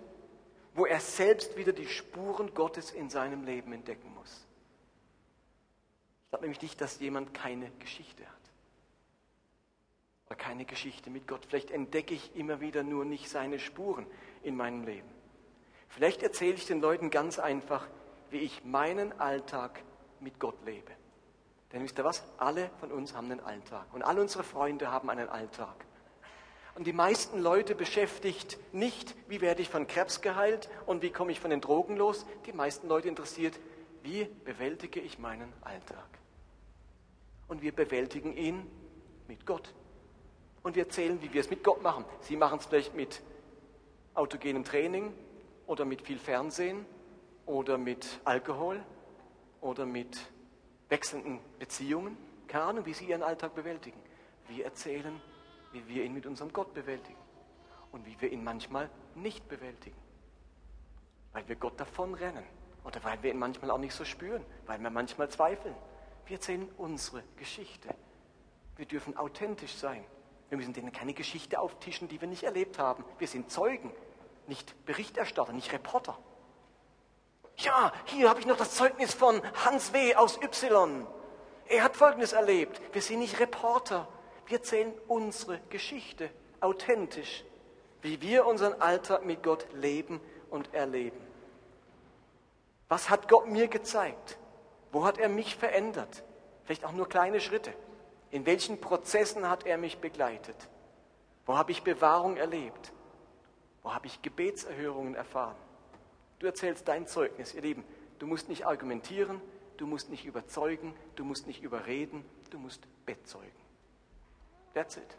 wo 0.75 0.87
er 0.87 1.01
selbst 1.01 1.57
wieder 1.57 1.73
die 1.73 1.87
Spuren 1.87 2.55
Gottes 2.55 2.91
in 2.91 3.11
seinem 3.11 3.45
Leben 3.45 3.73
entdecken 3.73 4.13
muss. 4.15 4.47
Ich 6.25 6.31
glaube 6.31 6.45
nämlich 6.45 6.63
nicht, 6.63 6.81
dass 6.81 7.01
jemand 7.01 7.35
keine 7.35 7.71
Geschichte 7.79 8.25
hat 8.25 8.41
oder 10.27 10.37
keine 10.37 10.65
Geschichte 10.65 11.11
mit 11.11 11.27
Gott. 11.27 11.45
Vielleicht 11.49 11.71
entdecke 11.71 12.15
ich 12.15 12.37
immer 12.37 12.61
wieder 12.61 12.83
nur 12.83 13.05
nicht 13.05 13.29
seine 13.29 13.59
Spuren 13.59 14.07
in 14.43 14.57
meinem 14.57 14.85
Leben. 14.85 15.09
Vielleicht 15.89 16.23
erzähle 16.23 16.55
ich 16.55 16.67
den 16.67 16.81
Leuten 16.81 17.11
ganz 17.11 17.41
einfach, 17.41 17.87
wie 18.31 18.39
ich 18.39 18.65
meinen 18.65 19.19
Alltag 19.21 19.83
mit 20.21 20.39
Gott 20.39 20.65
lebe. 20.65 20.93
Denn 21.73 21.83
wisst 21.83 21.99
ihr 21.99 22.05
was? 22.05 22.23
Alle 22.39 22.71
von 22.79 22.93
uns 22.93 23.15
haben 23.15 23.31
einen 23.31 23.41
Alltag. 23.41 23.87
Und 23.93 24.03
alle 24.03 24.21
unsere 24.21 24.45
Freunde 24.45 24.91
haben 24.91 25.11
einen 25.11 25.29
Alltag. 25.29 25.85
Und 26.75 26.87
die 26.87 26.93
meisten 26.93 27.41
Leute 27.41 27.75
beschäftigt 27.75 28.59
nicht, 28.73 29.15
wie 29.29 29.41
werde 29.41 29.63
ich 29.63 29.69
von 29.69 29.87
Krebs 29.87 30.21
geheilt 30.21 30.69
und 30.87 31.03
wie 31.03 31.11
komme 31.11 31.33
ich 31.33 31.41
von 31.41 31.51
den 31.51 31.61
Drogen 31.61 31.97
los. 31.97 32.27
Die 32.47 32.53
meisten 32.53 32.89
Leute 32.89 33.09
interessiert, 33.09 33.59
wie 34.03 34.25
bewältige 34.45 35.01
ich 35.01 35.19
meinen 35.19 35.53
Alltag. 35.63 36.09
Und 37.49 37.63
wir 37.63 37.73
bewältigen 37.73 38.37
ihn 38.37 38.71
mit 39.27 39.45
Gott 39.47 39.75
und 40.63 40.77
wir 40.77 40.85
erzählen, 40.85 41.21
wie 41.23 41.33
wir 41.33 41.41
es 41.41 41.51
mit 41.51 41.65
Gott 41.65 41.83
machen. 41.83 42.05
Sie 42.21 42.37
machen 42.37 42.59
es 42.59 42.67
vielleicht 42.67 42.95
mit 42.95 43.23
autogenem 44.15 44.65
Training 44.65 45.13
oder 45.67 45.85
mit 45.85 46.03
viel 46.03 46.19
Fernsehen 46.19 46.85
oder 47.47 47.79
mit 47.79 48.21
Alkohol 48.25 48.83
oder 49.61 49.87
mit 49.87 50.19
wechselnden 50.89 51.41
Beziehungen. 51.59 52.17
Keine 52.47 52.65
Ahnung, 52.65 52.87
wie 52.87 52.95
Sie 52.95 53.07
Ihren 53.07 53.23
Alltag 53.23 53.55
bewältigen. 53.55 54.01
Wir 54.49 54.65
erzählen, 54.65 55.21
wie 55.73 55.87
wir 55.89 56.05
ihn 56.05 56.15
mit 56.15 56.27
unserem 56.27 56.53
Gott 56.53 56.75
bewältigen 56.75 57.19
und 57.93 58.07
wie 58.07 58.21
wir 58.21 58.31
ihn 58.31 58.45
manchmal 58.45 58.91
nicht 59.15 59.49
bewältigen. 59.49 59.97
Weil 61.33 61.47
wir 61.49 61.57
Gott 61.57 61.79
davonrennen 61.79 62.45
oder 62.85 63.03
weil 63.05 63.23
wir 63.23 63.31
ihn 63.31 63.39
manchmal 63.39 63.71
auch 63.71 63.79
nicht 63.79 63.95
so 63.95 64.05
spüren, 64.05 64.45
weil 64.67 64.81
wir 64.81 64.91
manchmal 64.91 65.29
zweifeln. 65.29 65.75
Wir 66.27 66.37
erzählen 66.37 66.69
unsere 66.77 67.23
Geschichte. 67.37 67.89
Wir 68.77 68.87
dürfen 68.87 69.17
authentisch 69.17 69.75
sein. 69.75 70.05
Wir 70.49 70.59
müssen 70.59 70.73
denen 70.73 70.93
keine 70.93 71.15
Geschichte 71.15 71.61
auftischen, 71.61 72.09
die 72.09 72.21
wir 72.21 72.29
nicht 72.29 72.43
erlebt 72.43 72.79
haben. 72.79 73.05
Wir 73.19 73.29
sind 73.29 73.51
Zeugen, 73.51 73.93
nicht 74.47 74.85
Berichterstatter, 74.85 75.53
nicht 75.53 75.73
Reporter. 75.73 76.19
Ja, 77.57 77.93
hier 78.07 78.29
habe 78.29 78.41
ich 78.41 78.47
noch 78.47 78.57
das 78.57 78.75
Zeugnis 78.75 79.13
von 79.13 79.41
Hans 79.65 79.93
W. 79.93 80.15
aus 80.17 80.41
Y. 80.43 81.07
Er 81.67 81.85
hat 81.85 81.97
Folgendes 81.97 82.33
erlebt. 82.33 82.81
Wir 82.93 83.03
sind 83.03 83.21
nicht 83.21 83.39
Reporter. 83.39 84.09
Wir 84.51 84.59
erzählen 84.59 84.93
unsere 85.07 85.61
Geschichte 85.69 86.29
authentisch, 86.59 87.45
wie 88.03 88.21
wir 88.21 88.47
unseren 88.47 88.83
Alltag 88.83 89.25
mit 89.25 89.45
Gott 89.45 89.65
leben 89.75 90.21
und 90.51 90.75
erleben. 90.75 91.21
Was 92.89 93.11
hat 93.11 93.29
Gott 93.29 93.47
mir 93.47 93.69
gezeigt? 93.69 94.39
Wo 94.91 95.05
hat 95.05 95.19
er 95.19 95.29
mich 95.29 95.55
verändert? 95.55 96.25
Vielleicht 96.65 96.85
auch 96.85 96.91
nur 96.91 97.09
kleine 97.09 97.41
Schritte. 97.41 97.73
In 98.33 98.45
welchen 98.45 98.81
Prozessen 98.81 99.49
hat 99.49 99.67
er 99.67 99.79
mich 99.79 99.99
begleitet? 99.99 100.57
Wo 101.47 101.57
habe 101.57 101.71
ich 101.71 101.85
Bewahrung 101.85 102.37
erlebt? 102.37 102.93
Wo 103.85 103.95
habe 103.95 104.09
ich 104.09 104.21
Gebetserhörungen 104.21 105.15
erfahren? 105.15 105.55
Du 106.41 106.47
erzählst 106.47 106.89
dein 106.89 107.07
Zeugnis, 107.07 107.55
ihr 107.55 107.63
Lieben. 107.63 107.85
Du 108.19 108.27
musst 108.27 108.49
nicht 108.49 108.67
argumentieren, 108.67 109.41
du 109.77 109.87
musst 109.87 110.11
nicht 110.11 110.25
überzeugen, 110.25 110.93
du 111.15 111.25
musst 111.25 111.47
nicht 111.47 111.63
überreden, 111.63 112.25
du 112.51 112.59
musst 112.59 112.83
bezeugen. 113.07 113.60
That's 114.75 114.97
it. 114.97 115.17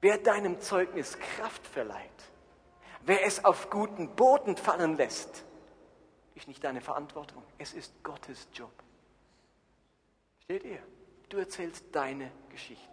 Wer 0.00 0.18
deinem 0.18 0.60
Zeugnis 0.60 1.18
Kraft 1.18 1.66
verleiht, 1.66 2.10
wer 3.02 3.24
es 3.24 3.44
auf 3.44 3.70
guten 3.70 4.14
Boden 4.14 4.56
fallen 4.56 4.96
lässt, 4.96 5.44
ist 6.34 6.48
nicht 6.48 6.62
deine 6.62 6.80
Verantwortung. 6.80 7.42
Es 7.58 7.72
ist 7.72 7.92
Gottes 8.02 8.48
Job. 8.52 8.72
Steht 10.42 10.64
ihr? 10.64 10.82
Du 11.28 11.38
erzählst 11.38 11.86
deine 11.92 12.30
Geschichte. 12.50 12.84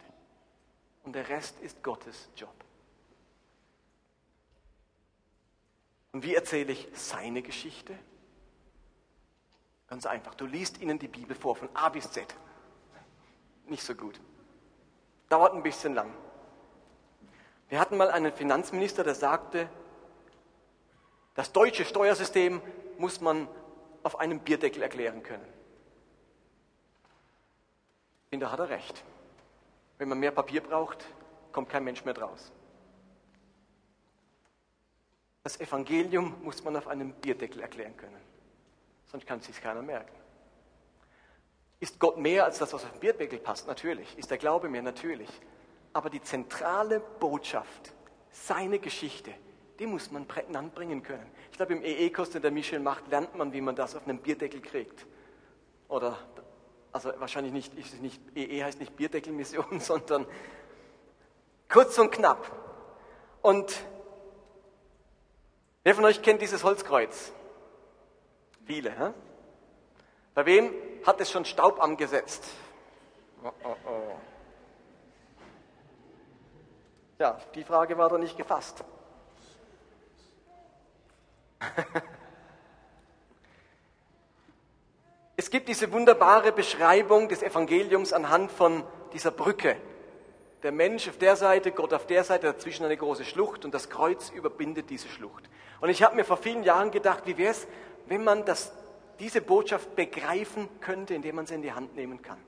Und 1.04 1.14
der 1.14 1.28
Rest 1.28 1.60
ist 1.60 1.84
Gottes 1.84 2.30
Job. 2.36 2.54
Und 6.12 6.24
wie 6.24 6.36
erzähle 6.36 6.74
ich 6.74 6.88
seine 6.94 7.42
Geschichte? 7.42 7.98
Ganz 9.88 10.06
einfach. 10.06 10.36
Du 10.36 10.46
liest 10.46 10.80
ihnen 10.80 11.00
die 11.00 11.08
Bibel 11.08 11.36
vor, 11.36 11.56
von 11.56 11.70
A 11.76 11.90
bis 11.90 12.10
Z. 12.12 12.34
Nicht 13.66 13.84
so 13.84 13.96
gut. 13.96 14.20
Dauert 15.32 15.54
ein 15.54 15.64
bisschen 15.64 15.94
lang. 15.94 16.14
Wir 17.70 17.80
hatten 17.80 17.96
mal 17.96 18.12
einen 18.12 18.34
Finanzminister, 18.34 19.06
der 19.06 19.16
sagte, 19.16 19.70
das 21.36 21.54
deutsche 21.54 21.86
Steuersystem 21.86 22.62
muss 22.98 23.22
man 23.22 23.48
auf 24.04 24.20
einem 24.20 24.42
Bierdeckel 24.42 24.84
erklären 24.84 25.24
können. 25.24 25.46
Finde, 28.30 28.46
da 28.46 28.52
hat 28.52 28.60
er 28.60 28.68
recht. 28.68 29.06
Wenn 29.98 30.10
man 30.10 30.20
mehr 30.20 30.32
Papier 30.32 30.60
braucht, 30.60 31.06
kommt 31.54 31.70
kein 31.70 31.86
Mensch 31.86 32.04
mehr 32.04 32.14
draus. 32.14 32.52
Das 35.44 35.62
Evangelium 35.62 36.44
muss 36.44 36.62
man 36.66 36.76
auf 36.76 36.90
einem 36.90 37.14
Bierdeckel 37.14 37.62
erklären 37.62 37.96
können. 37.96 38.22
Sonst 39.06 39.26
kann 39.26 39.40
es 39.40 39.46
sich 39.46 39.62
keiner 39.62 39.82
merken. 39.82 40.21
Ist 41.82 42.00
Gott 42.00 42.18
mehr 42.18 42.46
als 42.46 42.60
das, 42.60 42.72
was 42.74 42.84
auf 42.86 42.92
dem 42.92 43.00
Bierdeckel 43.00 43.40
passt? 43.40 43.66
Natürlich. 43.66 44.16
Ist 44.16 44.30
der 44.30 44.38
Glaube 44.38 44.70
mehr? 44.70 44.84
Natürlich. 44.84 45.30
Aber 45.94 46.12
die 46.12 46.22
zentrale 46.22 47.00
Botschaft, 47.00 47.94
seine 48.30 48.78
Geschichte, 48.78 49.34
die 49.80 49.88
muss 49.88 50.12
man 50.12 50.28
prägnant 50.28 50.76
bringen 50.76 51.02
können. 51.02 51.26
Ich 51.50 51.58
glaube, 51.58 51.74
im 51.74 51.84
EE-Kurs, 51.84 52.30
den 52.30 52.44
der 52.44 52.52
Michel 52.52 52.80
macht, 52.80 53.08
lernt 53.08 53.36
man, 53.36 53.52
wie 53.52 53.62
man 53.62 53.76
das 53.76 53.96
auf 53.96 54.04
einem 54.08 54.20
Bierdeckel 54.20 54.62
kriegt. 54.62 55.08
Oder, 55.88 56.20
also 56.92 57.12
wahrscheinlich 57.18 57.52
nicht, 57.52 57.74
ist 57.74 58.00
nicht 58.00 58.22
EE 58.38 58.64
heißt 58.64 58.80
nicht 58.80 58.96
Bierdeckelmission, 58.96 59.80
sondern 59.80 60.28
kurz 61.68 61.98
und 61.98 62.12
knapp. 62.12 62.52
Und 63.42 63.84
wer 65.84 65.96
von 65.96 66.06
euch 66.06 66.22
kennt 66.22 66.44
dieses 66.44 66.64
Holzkreuz? 66.64 67.32
Viele, 68.68 68.92
hä? 68.92 69.14
Bei 70.36 70.46
wem 70.46 70.72
hat 71.06 71.22
es 71.22 71.32
schon 71.32 71.46
Staub 71.46 71.82
angesetzt? 71.82 72.46
Oh, 73.44 73.52
oh, 73.64 73.76
oh. 73.88 74.16
Ja, 77.20 77.40
die 77.56 77.64
Frage 77.64 77.98
war 77.98 78.10
doch 78.10 78.18
nicht 78.18 78.38
gefasst. 78.38 78.84
Es 85.42 85.50
gibt 85.50 85.70
diese 85.70 85.92
wunderbare 85.92 86.52
Beschreibung 86.52 87.28
des 87.28 87.42
Evangeliums 87.42 88.14
anhand 88.14 88.52
von 88.52 88.84
dieser 89.12 89.32
Brücke. 89.32 89.76
Der 90.62 90.72
Mensch 90.72 91.10
auf 91.10 91.18
der 91.18 91.36
Seite, 91.36 91.72
Gott 91.72 91.96
auf 91.96 92.06
der 92.06 92.24
Seite, 92.24 92.46
dazwischen 92.46 92.86
eine 92.86 92.96
große 92.96 93.26
Schlucht 93.26 93.66
und 93.66 93.74
das 93.74 93.90
Kreuz 93.90 94.30
überbindet 94.30 94.92
diese 94.92 95.10
Schlucht. 95.10 95.50
Und 95.80 95.90
ich 95.90 96.04
habe 96.04 96.16
mir 96.16 96.26
vor 96.26 96.38
vielen 96.38 96.62
Jahren 96.62 96.92
gedacht, 96.92 97.24
wie 97.26 97.40
wäre 97.40 97.50
es, 97.50 97.68
wenn 98.06 98.24
man 98.24 98.46
das, 98.46 98.72
diese 99.22 99.40
Botschaft 99.40 99.96
begreifen 99.96 100.68
könnte, 100.80 101.14
indem 101.14 101.36
man 101.36 101.46
sie 101.46 101.54
in 101.54 101.62
die 101.62 101.74
Hand 101.74 101.96
nehmen 101.96 102.24
kann. 102.24 102.40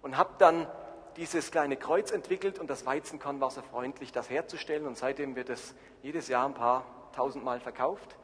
Und 0.00 0.16
habe 0.16 0.34
dann 0.38 0.68
dieses 1.16 1.50
kleine 1.50 1.76
Kreuz 1.76 2.12
entwickelt 2.12 2.60
und 2.60 2.70
das 2.70 2.86
Weizenkorn 2.86 3.40
war 3.40 3.50
so 3.50 3.62
freundlich, 3.62 4.12
das 4.12 4.30
herzustellen. 4.30 4.86
Und 4.86 4.96
seitdem 4.96 5.34
wird 5.34 5.50
es 5.50 5.74
jedes 6.02 6.28
Jahr 6.28 6.46
ein 6.46 6.54
paar 6.54 6.86
tausendmal 7.16 7.58
verkauft. 7.58 8.16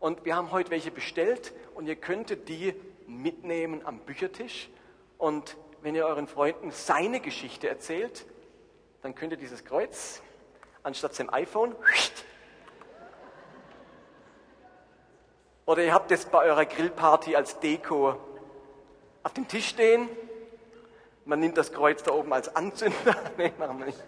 Und 0.00 0.24
wir 0.24 0.34
haben 0.34 0.50
heute 0.50 0.70
welche 0.70 0.90
bestellt 0.90 1.52
und 1.74 1.86
ihr 1.86 1.96
könntet 1.96 2.48
die 2.48 2.74
mitnehmen 3.06 3.84
am 3.84 3.98
Büchertisch. 3.98 4.70
Und 5.18 5.58
wenn 5.82 5.94
ihr 5.94 6.06
euren 6.06 6.28
Freunden 6.28 6.70
seine 6.70 7.20
Geschichte 7.20 7.68
erzählt, 7.68 8.24
dann 9.02 9.14
könnt 9.14 9.32
ihr 9.32 9.38
dieses 9.38 9.62
Kreuz 9.62 10.22
anstatt 10.82 11.18
dem 11.18 11.32
iPhone 11.32 11.76
oder 15.72 15.84
ihr 15.84 15.94
habt 15.94 16.12
es 16.12 16.26
bei 16.26 16.44
eurer 16.44 16.66
Grillparty 16.66 17.34
als 17.34 17.58
Deko 17.58 18.14
auf 19.22 19.32
dem 19.32 19.48
Tisch 19.48 19.68
stehen. 19.68 20.06
Man 21.24 21.40
nimmt 21.40 21.56
das 21.56 21.72
Kreuz 21.72 22.02
da 22.02 22.12
oben 22.12 22.30
als 22.34 22.54
Anzünder. 22.54 23.16
nee, 23.38 23.54
machen 23.58 23.78
wir 23.78 23.86
nicht. 23.86 23.98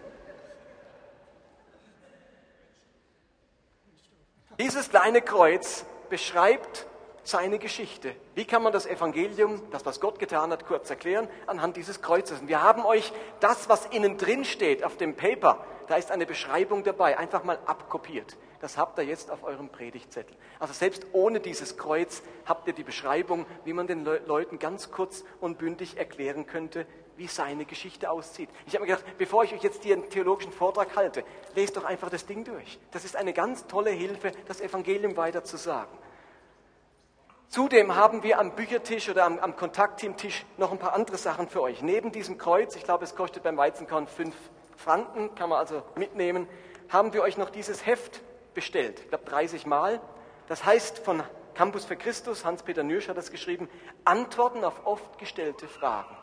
Dieses 4.59 4.91
kleine 4.91 5.23
Kreuz 5.23 5.85
beschreibt 6.07 6.85
seine 7.23 7.57
Geschichte. 7.57 8.15
Wie 8.35 8.45
kann 8.45 8.61
man 8.61 8.71
das 8.71 8.85
Evangelium, 8.85 9.59
das 9.71 9.87
was 9.87 9.99
Gott 9.99 10.19
getan 10.19 10.51
hat, 10.51 10.67
kurz 10.67 10.87
erklären? 10.91 11.27
Anhand 11.47 11.77
dieses 11.77 12.03
Kreuzes. 12.03 12.41
Und 12.41 12.47
wir 12.47 12.61
haben 12.61 12.85
euch 12.85 13.11
das, 13.39 13.69
was 13.69 13.87
innen 13.87 14.19
drin 14.19 14.45
steht 14.45 14.83
auf 14.83 14.97
dem 14.97 15.15
Paper, 15.15 15.65
da 15.87 15.95
ist 15.95 16.11
eine 16.11 16.27
Beschreibung 16.27 16.83
dabei, 16.83 17.17
einfach 17.17 17.43
mal 17.43 17.57
abkopiert. 17.65 18.37
Das 18.65 18.79
habt 18.79 18.97
ihr 18.97 19.05
jetzt 19.05 19.29
auf 19.29 19.43
eurem 19.43 19.69
Predigtzettel. 19.69 20.35
Also 20.59 20.73
selbst 20.73 21.05
ohne 21.13 21.39
dieses 21.39 21.77
Kreuz 21.77 22.23
habt 22.47 22.67
ihr 22.67 22.73
die 22.73 22.81
Beschreibung, 22.81 23.45
wie 23.63 23.73
man 23.73 23.85
den 23.85 24.03
Leuten 24.03 24.57
ganz 24.57 24.89
kurz 24.89 25.23
und 25.39 25.59
bündig 25.59 25.97
erklären 25.97 26.47
könnte, 26.47 26.87
wie 27.15 27.27
seine 27.27 27.65
Geschichte 27.65 28.09
aussieht. 28.09 28.49
Ich 28.65 28.73
habe 28.73 28.83
mir 28.83 28.95
gedacht, 28.95 29.05
bevor 29.19 29.43
ich 29.43 29.53
euch 29.53 29.61
jetzt 29.61 29.83
hier 29.83 29.93
einen 29.93 30.09
theologischen 30.09 30.51
Vortrag 30.51 30.95
halte, 30.95 31.23
lest 31.53 31.77
doch 31.77 31.83
einfach 31.83 32.09
das 32.09 32.25
Ding 32.25 32.43
durch. 32.43 32.79
Das 32.89 33.05
ist 33.05 33.15
eine 33.15 33.33
ganz 33.33 33.67
tolle 33.67 33.91
Hilfe, 33.91 34.31
das 34.47 34.61
Evangelium 34.61 35.15
weiter 35.15 35.43
zu 35.43 35.57
sagen. 35.57 35.95
Zudem 37.49 37.95
haben 37.95 38.23
wir 38.23 38.39
am 38.39 38.55
Büchertisch 38.55 39.07
oder 39.09 39.25
am, 39.25 39.37
am 39.37 39.55
Kontaktteamtisch 39.55 40.43
noch 40.57 40.71
ein 40.71 40.79
paar 40.79 40.93
andere 40.93 41.17
Sachen 41.17 41.49
für 41.49 41.61
euch. 41.61 41.83
Neben 41.83 42.11
diesem 42.11 42.39
Kreuz, 42.39 42.75
ich 42.75 42.83
glaube, 42.83 43.03
es 43.03 43.15
kostet 43.15 43.43
beim 43.43 43.57
Weizenkorn 43.57 44.07
fünf 44.07 44.33
Franken, 44.75 45.35
kann 45.35 45.51
man 45.51 45.59
also 45.59 45.83
mitnehmen, 45.95 46.47
haben 46.89 47.13
wir 47.13 47.21
euch 47.21 47.37
noch 47.37 47.51
dieses 47.51 47.85
Heft 47.85 48.23
bestellt. 48.55 49.01
Ich 49.01 49.09
glaube, 49.09 49.25
30 49.25 49.67
Mal. 49.67 50.01
Das 50.47 50.65
heißt 50.65 50.99
von 50.99 51.21
Campus 51.53 51.85
für 51.85 51.95
Christus, 51.95 52.43
Hans-Peter 52.43 52.83
Nürsch 52.83 53.07
hat 53.07 53.17
das 53.17 53.31
geschrieben, 53.31 53.69
Antworten 54.03 54.63
auf 54.63 54.85
oft 54.85 55.19
gestellte 55.19 55.67
Fragen. 55.67 56.15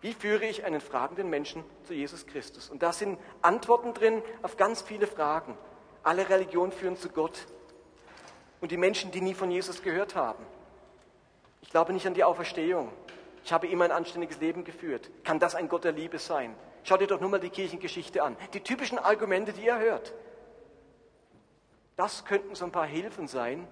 Wie 0.00 0.12
führe 0.12 0.44
ich 0.44 0.64
einen 0.64 0.80
fragenden 0.80 1.30
Menschen 1.30 1.64
zu 1.84 1.94
Jesus 1.94 2.26
Christus? 2.26 2.70
Und 2.70 2.82
da 2.82 2.92
sind 2.92 3.18
Antworten 3.42 3.94
drin 3.94 4.22
auf 4.42 4.56
ganz 4.56 4.82
viele 4.82 5.06
Fragen. 5.06 5.56
Alle 6.02 6.28
Religionen 6.28 6.72
führen 6.72 6.96
zu 6.96 7.08
Gott. 7.08 7.46
Und 8.60 8.70
die 8.70 8.76
Menschen, 8.76 9.10
die 9.10 9.20
nie 9.20 9.34
von 9.34 9.50
Jesus 9.50 9.82
gehört 9.82 10.14
haben. 10.14 10.44
Ich 11.62 11.70
glaube 11.70 11.92
nicht 11.92 12.06
an 12.06 12.14
die 12.14 12.24
Auferstehung. 12.24 12.92
Ich 13.44 13.52
habe 13.52 13.66
immer 13.66 13.84
ein 13.84 13.92
anständiges 13.92 14.40
Leben 14.40 14.64
geführt. 14.64 15.10
Kann 15.24 15.38
das 15.38 15.54
ein 15.54 15.68
Gott 15.68 15.84
der 15.84 15.92
Liebe 15.92 16.18
sein? 16.18 16.54
Schau 16.82 16.98
dir 16.98 17.06
doch 17.06 17.20
nur 17.20 17.30
mal 17.30 17.40
die 17.40 17.50
Kirchengeschichte 17.50 18.22
an. 18.22 18.36
Die 18.52 18.60
typischen 18.60 18.98
Argumente, 18.98 19.52
die 19.52 19.64
ihr 19.64 19.78
hört. 19.78 20.12
Das 21.96 22.24
könnten 22.24 22.54
so 22.54 22.64
ein 22.64 22.72
paar 22.72 22.86
Hilfen 22.86 23.28
sein, 23.28 23.68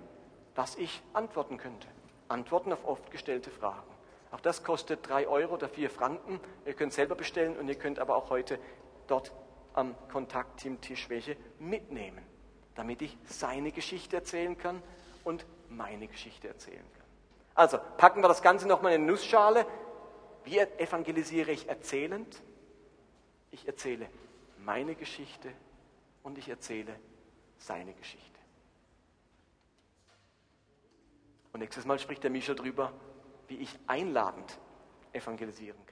dass 0.55 0.77
ich 0.77 1.03
antworten 1.13 1.59
könnte. 1.59 1.89
Antworten 2.29 2.73
auf 2.73 2.85
oft 2.85 3.11
gestellte 3.11 3.51
Fragen. 3.51 3.91
Auch 4.31 4.41
das 4.41 4.65
kostet 4.65 5.07
drei 5.07 5.27
Euro 5.27 5.55
oder 5.55 5.69
vier 5.69 5.91
Franken. 5.91 6.41
Ihr 6.65 6.75
könnt 6.75 6.93
selber 6.93 7.15
bestellen 7.15 7.57
und 7.57 7.69
ihr 7.69 7.75
könnt 7.75 7.99
aber 7.99 8.17
auch 8.17 8.31
heute 8.31 8.59
dort 9.07 9.33
am 9.75 9.95
Kontaktteam-Tisch 10.11 11.09
welche 11.09 11.37
mitnehmen, 11.59 12.25
damit 12.75 13.03
ich 13.03 13.17
seine 13.25 13.73
Geschichte 13.73 14.17
erzählen 14.17 14.57
kann 14.57 14.83
und 15.25 15.45
meine 15.69 16.07
Geschichte 16.07 16.49
erzählen 16.49 16.87
kann. 16.95 17.07
Also 17.55 17.79
packen 17.99 18.23
wir 18.23 18.29
das 18.29 18.43
Ganze 18.43 18.67
nochmal 18.69 18.93
in 18.93 19.03
eine 19.03 19.13
Nussschale. 19.13 19.67
Wie 20.45 20.59
evangelisiere 20.59 21.51
ich 21.51 21.69
erzählend? 21.69 22.43
Ich 23.51 23.67
erzähle 23.67 24.07
meine 24.59 24.95
Geschichte 24.95 25.53
und 26.23 26.39
ich 26.39 26.49
erzähle 26.49 26.95
seine 27.63 27.95
Geschichte. 27.95 28.41
Und 31.53 31.61
nächstes 31.61 31.85
Mal 31.85 31.99
spricht 31.99 32.23
der 32.23 32.31
Mischa 32.31 32.55
drüber, 32.55 32.93
wie 33.49 33.57
ich 33.57 33.79
einladend 33.87 34.59
evangelisieren 35.13 35.85
kann. 35.87 35.92